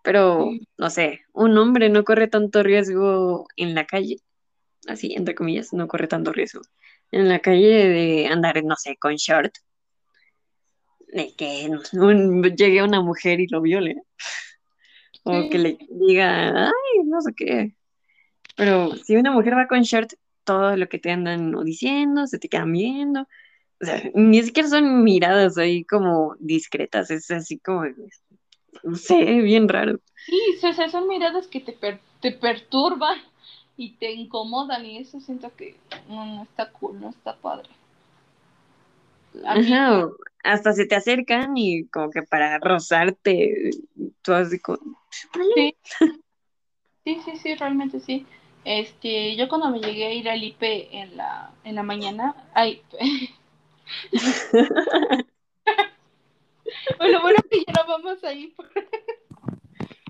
[0.04, 4.18] Pero, no sé, un hombre no corre tanto riesgo en la calle,
[4.88, 6.62] así, entre comillas, no corre tanto riesgo
[7.12, 9.54] en la calle de andar, no sé, con short,
[11.14, 13.96] de que un- llegue una mujer y lo viole,
[15.24, 17.76] o que le diga, ay, no sé qué.
[18.58, 20.14] Pero si una mujer va con short,
[20.44, 23.28] todo lo que te andan diciendo, se te quedan viendo.
[23.82, 27.84] O sea, ni siquiera son miradas ahí como discretas, es así como,
[28.84, 30.00] no sé, bien raro.
[30.26, 33.18] Sí, o sea, son miradas que te, per- te perturban
[33.78, 35.76] y te incomodan y eso siento que
[36.08, 37.70] no, no está cool, no está padre.
[39.46, 40.08] Ajá,
[40.44, 43.72] hasta se te acercan y como que para rozarte,
[44.22, 44.80] tú así como,
[45.56, 45.76] Sí.
[47.04, 48.26] Sí, sí, sí, realmente sí.
[48.64, 52.82] Este, yo cuando me llegué a ir al IP en la, en la mañana, ay,
[56.98, 58.54] bueno, bueno que ya no vamos ahí.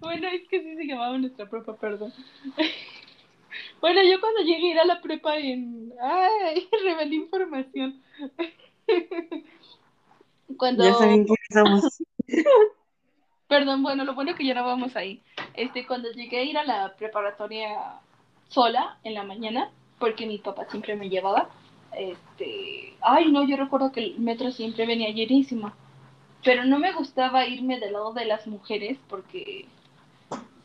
[0.02, 2.12] Bueno, es que sí se llamaba nuestra prepa, perdón.
[3.82, 8.02] Bueno, yo cuando llegué a ir a la prepa en, ay, revelé información.
[10.58, 12.04] Cuando, ya saben quiénes somos.
[13.48, 15.22] Perdón, bueno, lo bueno que ya no vamos ahí.
[15.56, 18.00] Este, cuando llegué a ir a la preparatoria
[18.48, 21.50] sola en la mañana, porque mi papá siempre me llevaba,
[21.98, 25.74] este, ay no, yo recuerdo que el metro siempre venía llenísimo,
[26.44, 29.66] pero no me gustaba irme del lado de las mujeres porque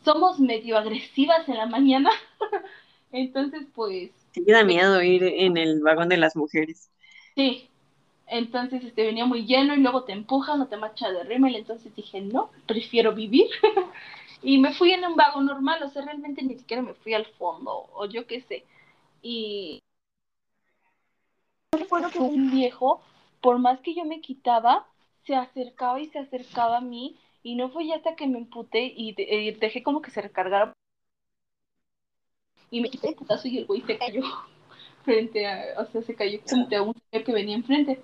[0.03, 2.09] somos medio agresivas en la mañana,
[3.11, 6.91] entonces pues Sí, da miedo ir en el vagón de las mujeres.
[7.35, 7.69] Sí,
[8.27, 11.95] entonces este venía muy lleno y luego te empujan o te marcha de rímel, entonces
[11.95, 13.47] dije, no, prefiero vivir.
[14.43, 17.25] y me fui en un vagón normal, o sea, realmente ni siquiera me fui al
[17.25, 18.63] fondo, o yo qué sé.
[19.21, 19.79] Y
[21.77, 23.01] recuerdo que un viejo,
[23.41, 24.87] por más que yo me quitaba,
[25.25, 28.93] se acercaba y se acercaba a mí, y no fue ya hasta que me emputé
[28.95, 30.73] y de- eh, dejé como que se recargara.
[32.69, 34.21] Y me quité el putazo y el güey se cayó
[35.05, 38.01] frente a, o sea, se cayó frente a un señor que venía enfrente.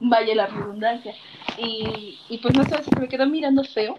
[0.00, 1.14] Vaya la redundancia.
[1.58, 3.98] Y, y pues no sé, se me quedó mirando feo,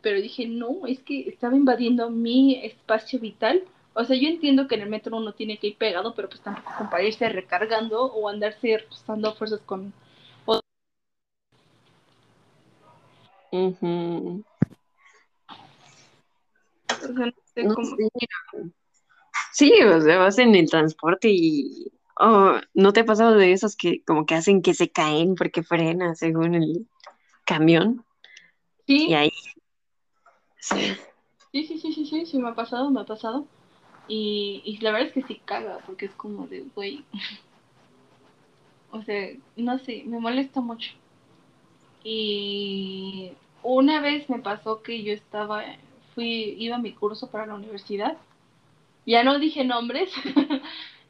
[0.00, 3.62] pero dije, no, es que estaba invadiendo mi espacio vital.
[3.94, 6.40] O sea, yo entiendo que en el metro uno tiene que ir pegado, pero pues
[6.40, 9.92] tampoco para irse recargando o andarse rozando fuerzas con...
[13.50, 14.42] Ujú.
[16.88, 17.96] O sea, no sé No cómo...
[17.96, 18.10] sé.
[19.52, 23.76] Sí, o sea, vas en el transporte y oh, ¿no te ha pasado de esos
[23.76, 26.86] que como que hacen que se caen porque frena según el
[27.44, 28.02] camión?
[28.86, 29.30] Sí, Y ahí,
[30.58, 30.96] sí,
[31.52, 33.46] sí, sí, sí, sí, sí, sí, me ha pasado, me ha pasado.
[34.08, 37.04] Y, y la verdad es que sí caga, porque es como de, güey.
[38.92, 40.92] O sea, no sé, me molesta mucho.
[42.04, 43.32] Y
[43.62, 45.64] una vez me pasó que yo estaba,
[46.14, 48.16] fui, iba a mi curso para la universidad.
[49.06, 50.12] Ya no dije nombres.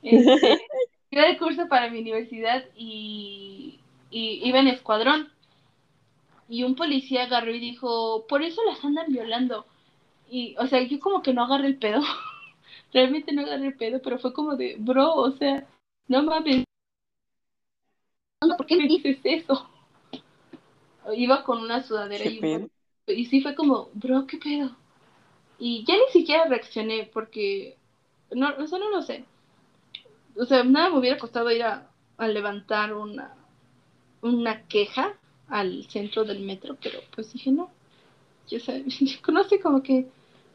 [0.04, 0.58] Este,
[1.10, 3.78] iba de curso para mi universidad y,
[4.10, 5.30] y iba en escuadrón.
[6.48, 9.66] Y un policía agarró y dijo, por eso las andan violando.
[10.30, 12.02] Y, o sea, yo como que no agarré el pedo.
[12.92, 15.66] Realmente no agarré el pedo, pero fue como de, bro, o sea,
[16.08, 16.64] no mames,
[18.56, 19.68] ¿por qué me dices eso?
[21.14, 22.70] Iba con una sudadera y un.
[23.06, 24.76] Y sí fue como, bro, ¿qué pedo?
[25.58, 27.76] Y ya ni siquiera reaccioné porque,
[28.30, 29.24] no, o sea, no lo sé.
[30.36, 33.34] O sea, nada me hubiera costado ir a, a levantar una,
[34.22, 35.14] una queja
[35.48, 37.70] al centro del metro, pero pues dije no.
[38.48, 38.84] Yo sé,
[39.32, 40.06] no sé, como que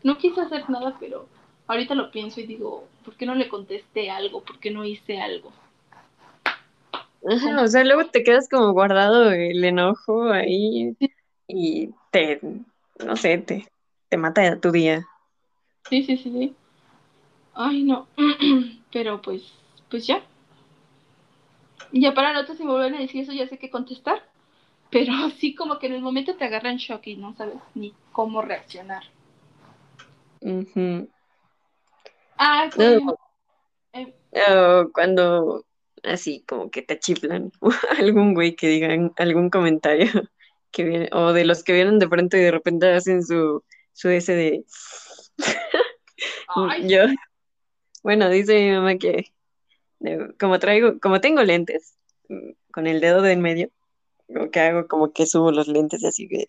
[0.04, 1.28] no quise hacer nada, pero
[1.68, 4.42] ahorita lo pienso y digo, ¿por qué no le contesté algo?
[4.42, 5.52] ¿Por qué no hice algo?
[7.30, 10.96] Ajá, o sea, luego te quedas como guardado el enojo ahí
[11.48, 12.40] y te,
[13.04, 13.68] no sé, te,
[14.10, 15.06] te mata tu día.
[15.90, 16.56] Sí, sí, sí, sí.
[17.54, 18.08] Ay, no.
[18.94, 19.44] pero pues,
[19.90, 20.22] pues ya.
[21.92, 24.22] Ya para la otra si me vuelven a decir eso ya sé qué contestar.
[24.90, 27.94] Pero sí como que en el momento te agarra en shock y no sabes ni
[28.14, 29.04] cómo reaccionar.
[30.42, 31.10] Ujú.
[32.38, 33.16] Ah, No, coño.
[34.32, 35.66] Eh, o cuando
[36.04, 37.52] así como que te chiflan
[38.00, 40.08] algún güey que diga algún comentario
[40.72, 43.64] que viene, o de los que vienen de pronto y de repente hacen su,
[43.94, 44.66] su ese de
[46.88, 47.00] yo,
[48.04, 49.34] bueno, dice mi mamá que
[50.00, 51.96] de- como traigo, como tengo lentes,
[52.30, 53.70] mm, con el dedo de en medio,
[54.28, 56.48] como que hago como que subo los lentes así que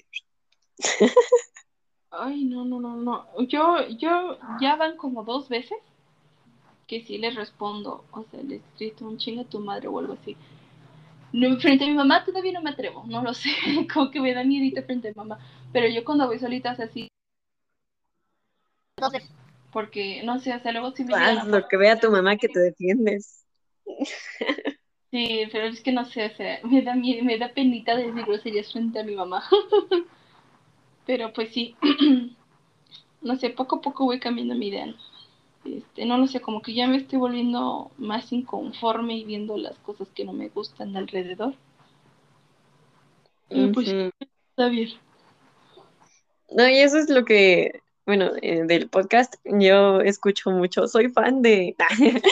[2.20, 3.26] ay, no, no, no, no.
[3.46, 5.78] Yo, yo ya van como dos veces
[6.86, 8.04] que sí les respondo.
[8.10, 10.36] O sea, le he escrito un chinga a tu madre o algo así.
[11.32, 13.50] No, frente a mi mamá todavía no me atrevo, no lo sé.
[13.92, 15.38] Como que me da miedito frente a mi mamá.
[15.72, 17.08] Pero yo cuando voy solita es así,
[18.96, 19.30] Dos veces.
[19.72, 22.36] porque no sé, o sea, luego sí me haz a lo que vea tu mamá
[22.36, 23.44] que te defiendes.
[25.10, 28.72] Sí, pero es que no sé, o sea, me da, me da penita decir groserías
[28.72, 29.42] frente a mi mamá.
[31.08, 31.74] Pero pues sí,
[33.22, 34.94] no sé, poco a poco voy cambiando mi idea.
[35.64, 39.78] Este, no lo sé, como que ya me estoy volviendo más inconforme y viendo las
[39.78, 41.54] cosas que no me gustan de alrededor.
[43.48, 44.90] Pero pues está bien.
[46.50, 51.40] No, y eso es lo que, bueno, eh, del podcast, yo escucho mucho, soy fan
[51.40, 51.74] de,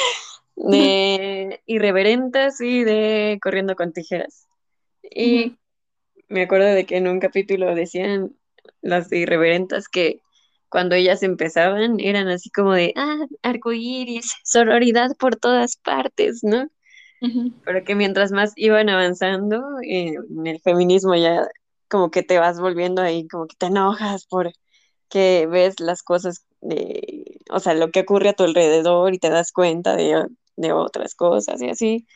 [0.56, 4.46] de Irreverentas y de Corriendo con Tijeras.
[5.02, 5.56] Y
[6.28, 8.36] me acuerdo de que en un capítulo decían
[8.88, 10.20] las de Irreverentas que
[10.68, 16.68] cuando ellas empezaban eran así como de, ah, arcoíris, sororidad por todas partes, ¿no?
[17.22, 17.52] Ujú.
[17.64, 21.46] Pero que mientras más iban avanzando eh, en el feminismo ya
[21.88, 24.52] como que te vas volviendo ahí, como que te enojas por
[25.08, 29.30] que ves las cosas de, o sea, lo que ocurre a tu alrededor y te
[29.30, 30.26] das cuenta de,
[30.56, 32.06] de otras cosas y así,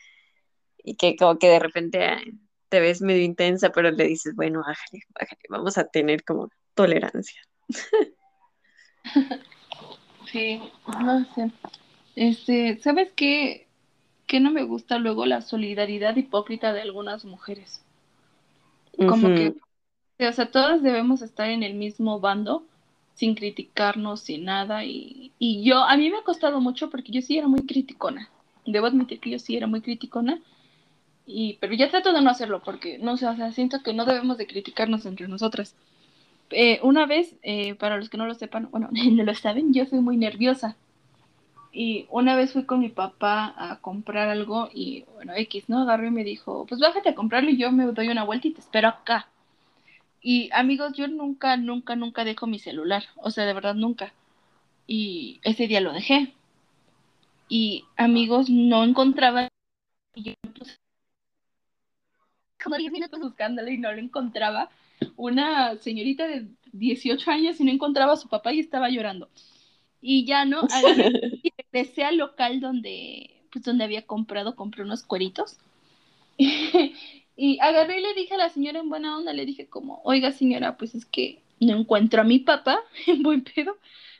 [0.79, 2.21] y que como que de repente ah,
[2.69, 7.41] te ves medio intensa, pero le dices, bueno, bájale, bájale, vamos a tener como tolerancia.
[10.31, 10.61] Sí,
[11.01, 11.51] no sé.
[12.15, 13.67] Este, ¿sabes qué?
[14.27, 17.83] Que no me gusta luego la solidaridad hipócrita de algunas mujeres.
[18.97, 19.55] Como que,
[20.25, 22.65] o sea, todas debemos estar en el mismo bando,
[23.15, 24.85] sin criticarnos, sin nada.
[24.85, 28.29] Y, y yo, a mí me ha costado mucho porque yo sí era muy criticona.
[28.67, 30.41] Debo admitir que yo sí era muy criticona.
[31.27, 34.05] Y, pero ya trato de no hacerlo porque, no sé, o sea, siento que no
[34.05, 35.75] debemos de criticarnos entre nosotras.
[36.51, 39.87] Eh, una vez, eh, para los que no lo sepan, bueno, no lo saben, yo
[39.87, 40.77] soy muy nerviosa.
[41.73, 45.83] Y una vez fui con mi papá a comprar algo y, bueno, X, ¿no?
[45.83, 48.53] Agarró y me dijo, pues bájate a comprarlo y yo me doy una vuelta y
[48.53, 49.29] te espero acá.
[50.23, 53.05] Y amigos, yo nunca, nunca, nunca dejo mi celular.
[53.17, 54.13] O sea, de verdad nunca.
[54.87, 56.35] Y ese día lo dejé.
[57.49, 59.49] Y amigos, no encontraba.
[60.15, 60.79] Y yo pues,
[62.63, 64.71] como 10 minutos buscándolo y no lo encontraba.
[65.17, 69.29] Una señorita de 18 años y no encontraba a su papá y estaba llorando.
[70.01, 70.63] Y ya no,
[71.43, 75.59] y regresé al local donde, pues donde había comprado, compré unos cueritos.
[76.39, 80.33] y agarré y le dije a la señora en buena onda, le dije como, oiga
[80.33, 83.77] señora, pues es que no encuentro a mi papá en buen pedo.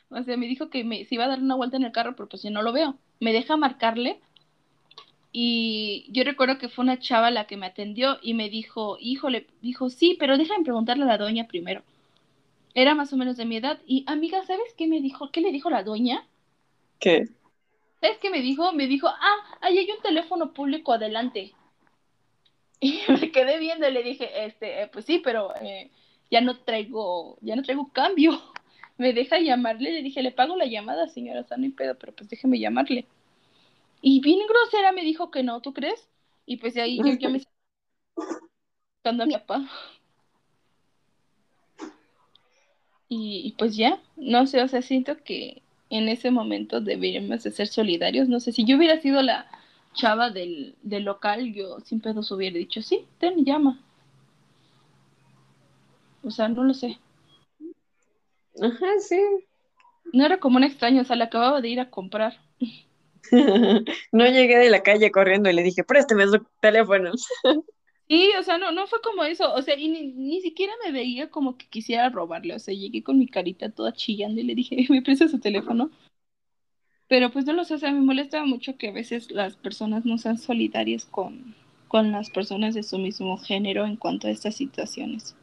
[0.09, 2.15] O sea, me dijo que me, se iba a dar una vuelta en el carro,
[2.15, 2.97] pero pues yo no lo veo.
[3.19, 4.19] Me deja marcarle.
[5.31, 9.47] Y yo recuerdo que fue una chava la que me atendió y me dijo, híjole,
[9.61, 11.83] dijo, sí, pero déjame preguntarle a la doña primero.
[12.73, 13.79] Era más o menos de mi edad.
[13.85, 15.31] Y amiga, ¿sabes qué me dijo?
[15.31, 16.27] ¿Qué le dijo la doña?
[16.99, 17.27] ¿Qué?
[18.01, 18.73] ¿Sabes qué me dijo?
[18.73, 21.53] Me dijo, ah, ahí hay un teléfono público adelante.
[22.83, 25.91] Y me quedé viendo y le dije, este, eh, pues sí, pero eh,
[26.31, 28.41] ya no traigo, ya no traigo cambio.
[28.97, 32.11] Me deja llamarle, le dije, le pago la llamada, señora, está no hay pedo, pero
[32.13, 33.05] pues déjeme llamarle.
[34.01, 36.09] Y bien grosera me dijo que no, ¿tú crees?
[36.45, 37.41] Y pues de ahí yo ya me
[38.95, 39.69] buscando a mi papá.
[43.07, 47.51] Y, y pues ya, no sé, o sea, siento que en ese momento deberíamos de
[47.51, 48.27] ser solidarios.
[48.29, 49.47] No sé, si yo hubiera sido la
[49.93, 53.79] chava del, del local, yo sin pedos hubiera dicho, sí, ten, llama.
[56.23, 56.99] O sea, no lo sé.
[58.61, 59.19] Ajá, sí.
[60.13, 62.39] No era como un extraño, o sea, le acababa de ir a comprar.
[64.11, 67.11] No llegué de la calle corriendo y le dije, présteme su teléfono.
[68.07, 70.91] Sí, o sea, no, no fue como eso, o sea, y ni, ni siquiera me
[70.91, 74.53] veía como que quisiera robarle, o sea, llegué con mi carita toda chillando y le
[74.53, 75.89] dije, me presta su teléfono.
[77.07, 80.03] Pero pues no lo sé, o sea, me molesta mucho que a veces las personas
[80.03, 81.55] no sean solidarias con,
[81.87, 85.35] con las personas de su mismo género en cuanto a estas situaciones.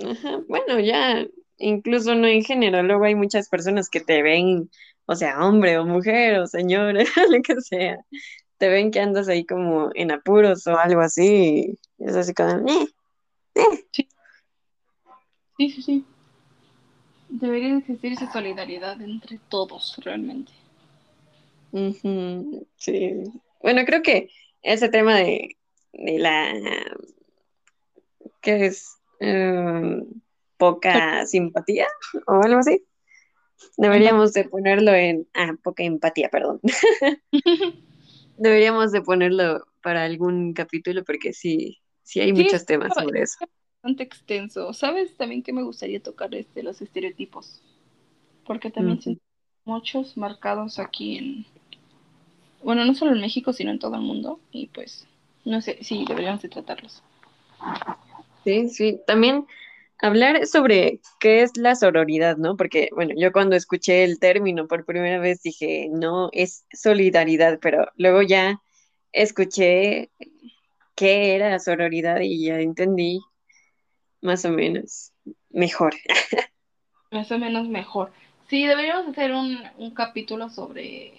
[0.00, 1.26] Ajá, bueno, ya,
[1.62, 4.70] incluso no en género, luego hay muchas personas que te ven,
[5.06, 7.98] o sea, hombre o mujer o señora, lo que sea,
[8.58, 12.68] te ven que andas ahí como en apuros o algo así, y es así como,
[12.68, 12.86] "Eh,
[13.54, 13.84] eh".
[13.92, 14.08] Sí,
[15.56, 16.04] sí, sí, sí.
[17.28, 20.52] Debería existir esa solidaridad entre todos, realmente.
[22.76, 23.24] Sí.
[23.62, 24.28] Bueno, creo que
[24.62, 25.56] ese tema de,
[25.92, 26.52] de la,
[28.42, 28.98] ¿qué es?
[29.20, 30.04] Em,
[30.62, 31.88] poca simpatía
[32.28, 32.84] o algo así.
[33.76, 36.60] Deberíamos de ponerlo en, ah, poca empatía, perdón.
[38.38, 43.38] Deberíamos de ponerlo para algún capítulo porque sí, sí hay Sí, muchos temas sobre eso.
[43.74, 44.72] bastante extenso.
[44.72, 47.60] ¿Sabes también que me gustaría tocar este, los estereotipos?
[48.46, 49.22] Porque también siento
[49.64, 51.46] muchos marcados aquí en,
[52.62, 54.38] bueno, no solo en México, sino en todo el mundo.
[54.52, 55.08] Y pues,
[55.44, 57.02] no sé, sí, deberíamos de tratarlos.
[58.44, 59.00] Sí, sí.
[59.08, 59.46] También
[60.02, 62.56] hablar sobre qué es la sororidad, ¿no?
[62.56, 67.86] Porque, bueno, yo cuando escuché el término por primera vez dije, no, es solidaridad, pero
[67.96, 68.60] luego ya
[69.12, 70.10] escuché
[70.96, 73.20] qué era la sororidad y ya entendí
[74.20, 75.12] más o menos
[75.50, 75.94] mejor.
[77.10, 78.10] Más o menos mejor.
[78.48, 81.12] Sí, deberíamos hacer un, un capítulo sobre,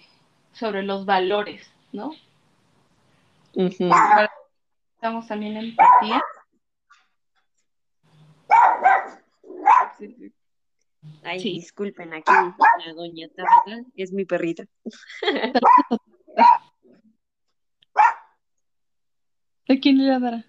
[0.52, 2.10] sobre los valores, ¿no?
[3.54, 6.20] Estamos también en empatía.
[9.98, 10.32] Sí, sí.
[11.22, 11.52] Ay, Sí.
[11.54, 14.64] disculpen, aquí la doña Tabata es mi perrita.
[19.68, 20.44] ¿A quién le dará?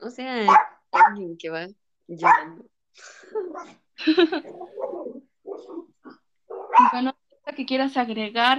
[0.00, 0.46] O sea,
[0.92, 1.66] alguien que va
[2.06, 2.66] llorando.
[6.92, 8.58] Bueno, ¿algo que quieras agregar,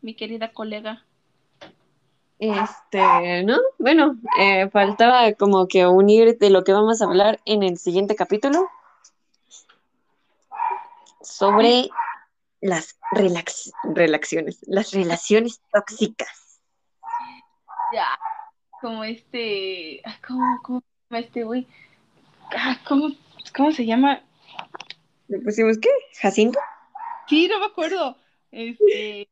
[0.00, 1.04] mi querida colega.
[2.38, 3.58] Este, ¿no?
[3.78, 8.14] Bueno, eh, faltaba como que unir de lo que vamos a hablar en el siguiente
[8.14, 8.68] capítulo
[11.20, 11.90] sobre
[12.60, 16.60] las relax- relaciones, las relaciones tóxicas.
[17.92, 18.06] Ya,
[18.80, 21.66] como este, ah, ¿cómo, cómo se llama este güey?
[22.56, 23.08] Ah, ¿Cómo,
[23.56, 24.22] cómo se llama?
[25.28, 25.90] ¿Le pusimos qué?
[26.20, 26.58] ¿Jacinto?
[27.26, 28.16] Sí, no me acuerdo.
[28.50, 29.28] Este,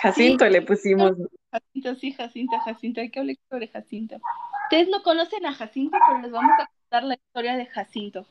[0.00, 1.12] Jacinto le pusimos.
[1.50, 3.00] Jacinto, sí, Jacinto, Jacinto.
[3.00, 4.16] Hay que hablar sobre Jacinto.
[4.64, 8.26] Ustedes no conocen a Jacinto, pero les vamos a contar la historia de Jacinto.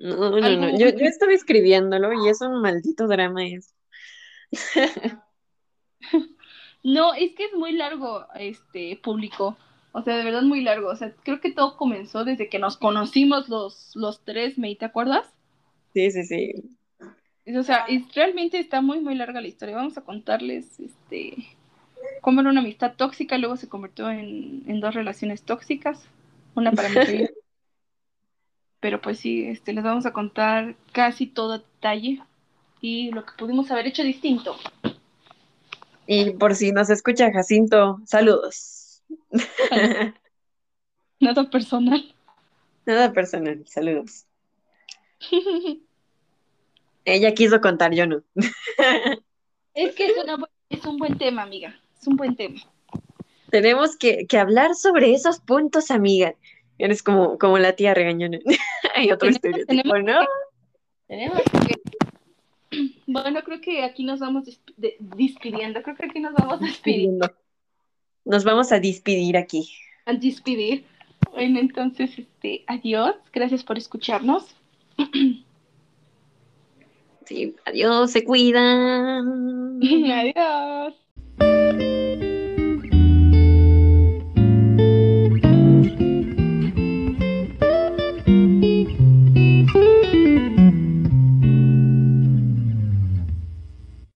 [0.00, 0.78] No, no, no.
[0.78, 3.72] Yo, yo estaba escribiéndolo y es un maldito drama eso.
[6.86, 9.56] No, es que es muy largo este público.
[9.90, 10.88] O sea, de verdad muy largo.
[10.88, 14.84] O sea, creo que todo comenzó desde que nos conocimos los, los tres, May, ¿te
[14.84, 15.26] acuerdas?
[15.94, 16.52] Sí, sí, sí.
[17.54, 19.76] O sea, es- realmente está muy, muy larga la historia.
[19.76, 21.56] Vamos a contarles este
[22.20, 26.08] cómo era una amistad tóxica, luego se convirtió en, en dos relaciones tóxicas.
[26.54, 26.88] Una para.
[28.80, 32.22] Pero pues sí, este, les vamos a contar casi todo detalle
[32.80, 34.56] y lo que pudimos haber hecho distinto.
[36.06, 39.02] Y por si nos escucha Jacinto, saludos.
[41.20, 42.14] Nada personal.
[42.84, 44.26] Nada personal, saludos.
[47.06, 48.22] Ella quiso contar, yo no.
[49.74, 50.38] Es que es, una
[50.70, 51.78] es un buen tema, amiga.
[52.00, 52.60] Es un buen tema.
[53.50, 56.34] Tenemos que, que hablar sobre esos puntos, amiga.
[56.78, 58.38] Eres como, como la tía regañona.
[58.94, 60.26] Hay otro Tenemos- estereotipo, tenemos ¿no?
[61.06, 61.76] Tenemos que...
[63.06, 65.80] Bueno, creo que aquí nos vamos desp- de- despidiendo.
[65.82, 67.30] Creo que aquí nos vamos despidiendo.
[68.24, 69.70] Nos vamos a despedir aquí.
[70.06, 70.84] A despedir.
[71.32, 73.14] Bueno, entonces, este, adiós.
[73.32, 74.56] Gracias por escucharnos.
[77.64, 79.80] Adiós, se cuidan.
[80.12, 81.05] Adiós.